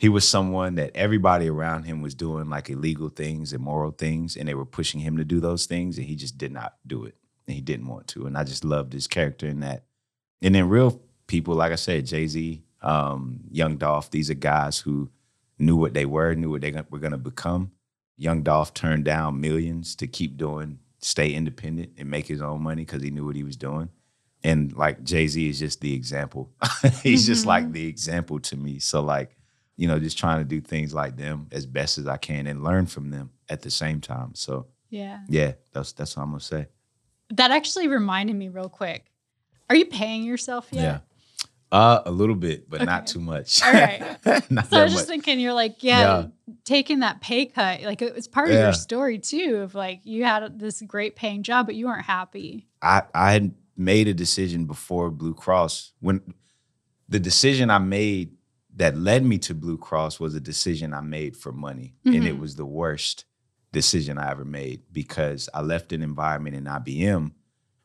[0.00, 4.48] he was someone that everybody around him was doing like illegal things, immoral things, and
[4.48, 7.16] they were pushing him to do those things, and he just did not do it,
[7.46, 8.24] and he didn't want to.
[8.24, 9.84] And I just loved his character in that.
[10.40, 14.78] And then real people, like I said, Jay Z, um, Young Dolph, these are guys
[14.78, 15.10] who
[15.58, 17.70] knew what they were, knew what they were going to become.
[18.16, 22.86] Young Dolph turned down millions to keep doing, stay independent and make his own money
[22.86, 23.90] because he knew what he was doing.
[24.42, 26.50] And like Jay Z is just the example.
[27.02, 27.32] He's mm-hmm.
[27.32, 27.72] just like mm-hmm.
[27.72, 28.78] the example to me.
[28.78, 29.36] So like,
[29.80, 32.62] you know, just trying to do things like them as best as I can and
[32.62, 34.34] learn from them at the same time.
[34.34, 36.66] So yeah, yeah, that's that's what I'm gonna say.
[37.30, 39.06] That actually reminded me real quick.
[39.70, 40.82] Are you paying yourself yet?
[40.82, 40.98] Yeah.
[41.72, 42.84] Uh, a little bit, but okay.
[42.84, 43.62] not too much.
[43.62, 44.18] All right.
[44.24, 45.04] so I was just much.
[45.06, 46.26] thinking, you're like, yeah, yeah,
[46.64, 50.24] taking that pay cut, like it was part of your story too, of like you
[50.24, 52.66] had this great paying job, but you weren't happy.
[52.82, 56.34] I I had made a decision before Blue Cross when
[57.08, 58.36] the decision I made
[58.80, 62.16] that led me to Blue Cross was a decision I made for money, mm-hmm.
[62.16, 62.40] and it mm-hmm.
[62.40, 63.26] was the worst
[63.72, 67.32] decision I ever made because I left an environment in IBM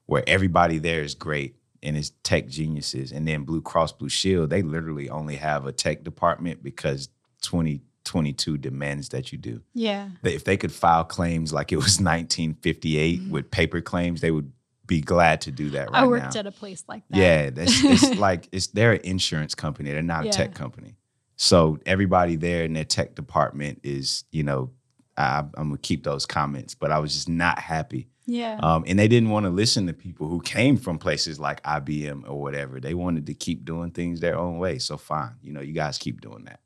[0.05, 3.11] where everybody there is great and is tech geniuses.
[3.11, 7.09] And then Blue Cross Blue Shield, they literally only have a tech department because
[7.41, 9.61] 2022 demands that you do.
[9.73, 10.07] Yeah.
[10.23, 13.31] If they could file claims like it was 1958 mm-hmm.
[13.31, 14.49] with paper claims, they would
[14.87, 16.41] be glad to do that right I worked now.
[16.41, 17.17] at a place like that.
[17.17, 19.91] Yeah, that's it's like it's they're an insurance company.
[19.91, 20.95] They're not a tech company.
[21.37, 24.71] So everybody there in their tech department is, you know,
[25.17, 28.59] I, am gonna keep those comments, but I was just not happy yeah.
[28.61, 32.27] Um, and they didn't want to listen to people who came from places like IBM
[32.27, 32.79] or whatever.
[32.79, 34.79] They wanted to keep doing things their own way.
[34.79, 36.59] So fine, you know, you guys keep doing that.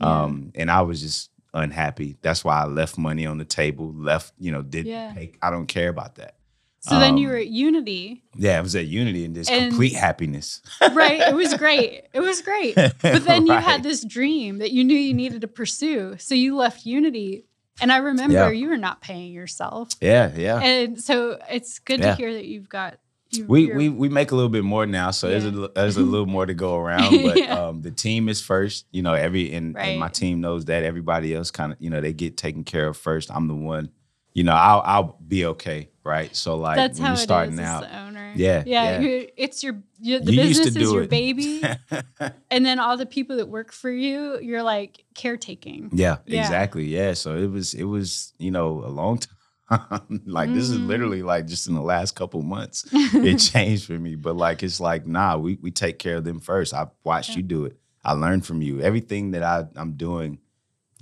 [0.00, 0.22] Yeah.
[0.22, 2.16] Um, and I was just unhappy.
[2.22, 5.12] That's why I left money on the table, left, you know, did yeah.
[5.12, 6.36] pay, I don't care about that.
[6.84, 9.70] So then you Um, were at Unity, Yeah, it was at Unity and just And-
[9.70, 10.60] complete happiness.
[10.92, 11.20] right?
[11.20, 12.04] It was great.
[12.12, 12.74] It was great.
[13.02, 16.16] But then you had this dream that you knew you needed to pursue.
[16.18, 17.44] So you left Unity.
[17.80, 18.50] And I remember Yeah.
[18.50, 19.90] you were not paying yourself.
[20.00, 20.58] Yeah, yeah.
[20.60, 22.10] And so it's good Yeah.
[22.10, 22.98] to hear that you've got
[23.30, 26.02] you, we, we we make a little bit more now, so there's a there's a
[26.02, 27.22] little more to go around.
[27.22, 27.58] But Yeah.
[27.68, 28.84] um, the team is first.
[28.92, 30.82] You know, every and, and my team knows that.
[30.82, 33.30] Everybody else kind of you know they get taken care of first.
[33.34, 33.88] I'm the one.
[34.34, 36.34] You know, I'll I'll be okay, right?
[36.34, 38.32] So like that's when how you're it starting out, the owner.
[38.34, 39.00] Yeah, yeah.
[39.00, 39.24] yeah.
[39.36, 41.10] It's your you, the You business is your it.
[41.10, 41.62] baby,
[42.50, 45.90] and then all the people that work for you, you're like caretaking.
[45.92, 46.40] Yeah, Yeah.
[46.40, 46.84] exactly.
[46.84, 47.12] Yeah.
[47.14, 49.18] So it was it was, you know, a long
[49.68, 50.22] time.
[50.26, 50.86] like this is Mhm.
[50.86, 54.14] literally like just in the last couple months it changed for me.
[54.16, 56.72] But like it's like, nah, we we take care of them first.
[56.74, 57.36] I watched Yeah.
[57.36, 57.78] you do it.
[58.04, 58.80] I learned from you.
[58.80, 60.38] Everything that I, I'm doing,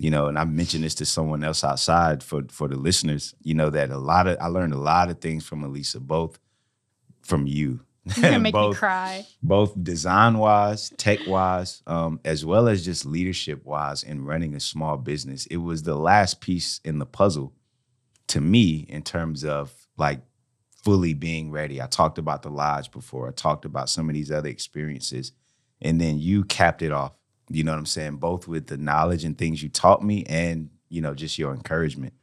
[0.01, 3.53] you know, and I mentioned this to someone else outside for for the listeners, you
[3.53, 6.39] know, that a lot of I learned a lot of things from Alisa, both
[7.21, 7.81] from you.
[8.17, 9.27] You're make me both cry.
[9.43, 14.59] both design wise, tech wise, um, as well as just leadership wise in running a
[14.59, 15.45] small business.
[15.45, 17.53] It was the last piece in the puzzle
[18.29, 20.21] to me in terms of like
[20.83, 21.79] fully being ready.
[21.79, 25.31] I talked about the lodge before, I talked about some of these other experiences,
[25.79, 27.13] and then you capped it off.
[27.53, 28.17] You know what I'm saying?
[28.17, 32.13] Both with the knowledge and things you taught me and, you know, just your encouragement.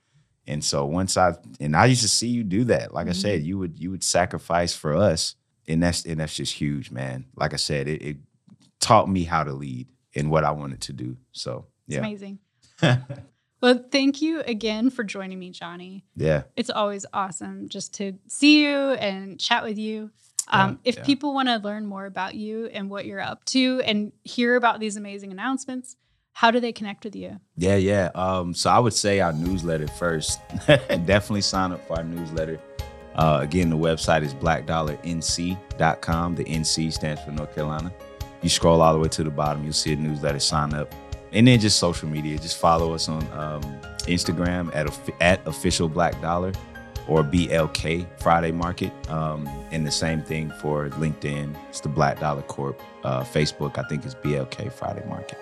[0.46, 2.94] And so once I and I used to see you do that.
[2.94, 3.20] Like I mm-hmm.
[3.20, 5.34] said, you would you would sacrifice for us
[5.68, 7.26] and that's and that's just huge, man.
[7.36, 8.16] Like I said, it, it
[8.80, 11.16] taught me how to lead and what I wanted to do.
[11.32, 12.38] So It's yeah, amazing.
[13.60, 16.04] well, thank you again for joining me, Johnny.
[16.16, 20.10] yeah, It's always awesome just to see you and chat with you.
[20.50, 21.04] Um, Yeah, if yeah.
[21.04, 24.80] people want to learn more about you and what you're up to and hear about
[24.80, 25.96] these amazing announcements,
[26.32, 27.40] how do they connect with you?
[27.56, 28.10] yeah, yeah.
[28.14, 30.40] Um, so I would say our newsletter first.
[30.66, 32.60] Definitely sign up for our newsletter.
[33.16, 36.34] Uh, again, the website is blackdollarnc.com.
[36.36, 37.92] The NC stands for North Carolina.
[38.42, 40.38] You scroll all the way to the bottom, you'll see a newsletter.
[40.38, 40.94] Sign up,
[41.32, 42.38] and then just social media.
[42.38, 43.62] Just follow us on um,
[44.06, 44.86] Instagram at
[45.20, 46.52] at official Black Dollar
[47.08, 48.92] or BLK Friday Market.
[49.10, 51.56] Um, and the same thing for LinkedIn.
[51.68, 52.80] It's the Black Dollar Corp.
[53.02, 55.38] Uh, Facebook, I think, is BLK Friday Market.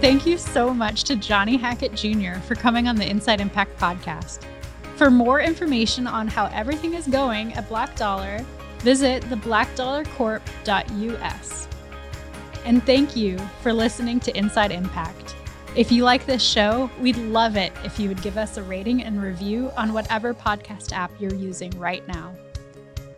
[0.00, 2.34] Thank you so much to Johnny Hackett Jr.
[2.40, 4.40] for coming on the Inside Impact podcast.
[4.96, 8.44] For more information on how everything is going at Black Dollar,
[8.80, 11.68] visit theblackdollarcorp.us.
[12.64, 15.34] And thank you for listening to Inside Impact.
[15.76, 19.02] If you like this show, we'd love it if you would give us a rating
[19.02, 22.34] and review on whatever podcast app you're using right now.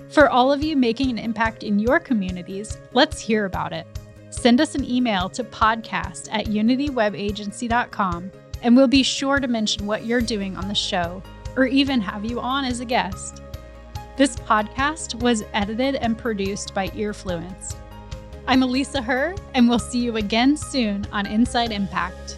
[0.08, 3.86] For all of you making an impact in your communities, let's hear about it.
[4.30, 8.32] Send us an email to podcast at unitywebagency.com
[8.62, 11.22] and we'll be sure to mention what you're doing on the show
[11.56, 13.42] or even have you on as a guest.
[14.16, 17.76] This podcast was edited and produced by Earfluence.
[18.48, 22.35] I'm Alisa Herr, and we'll see you again soon on Inside Impact.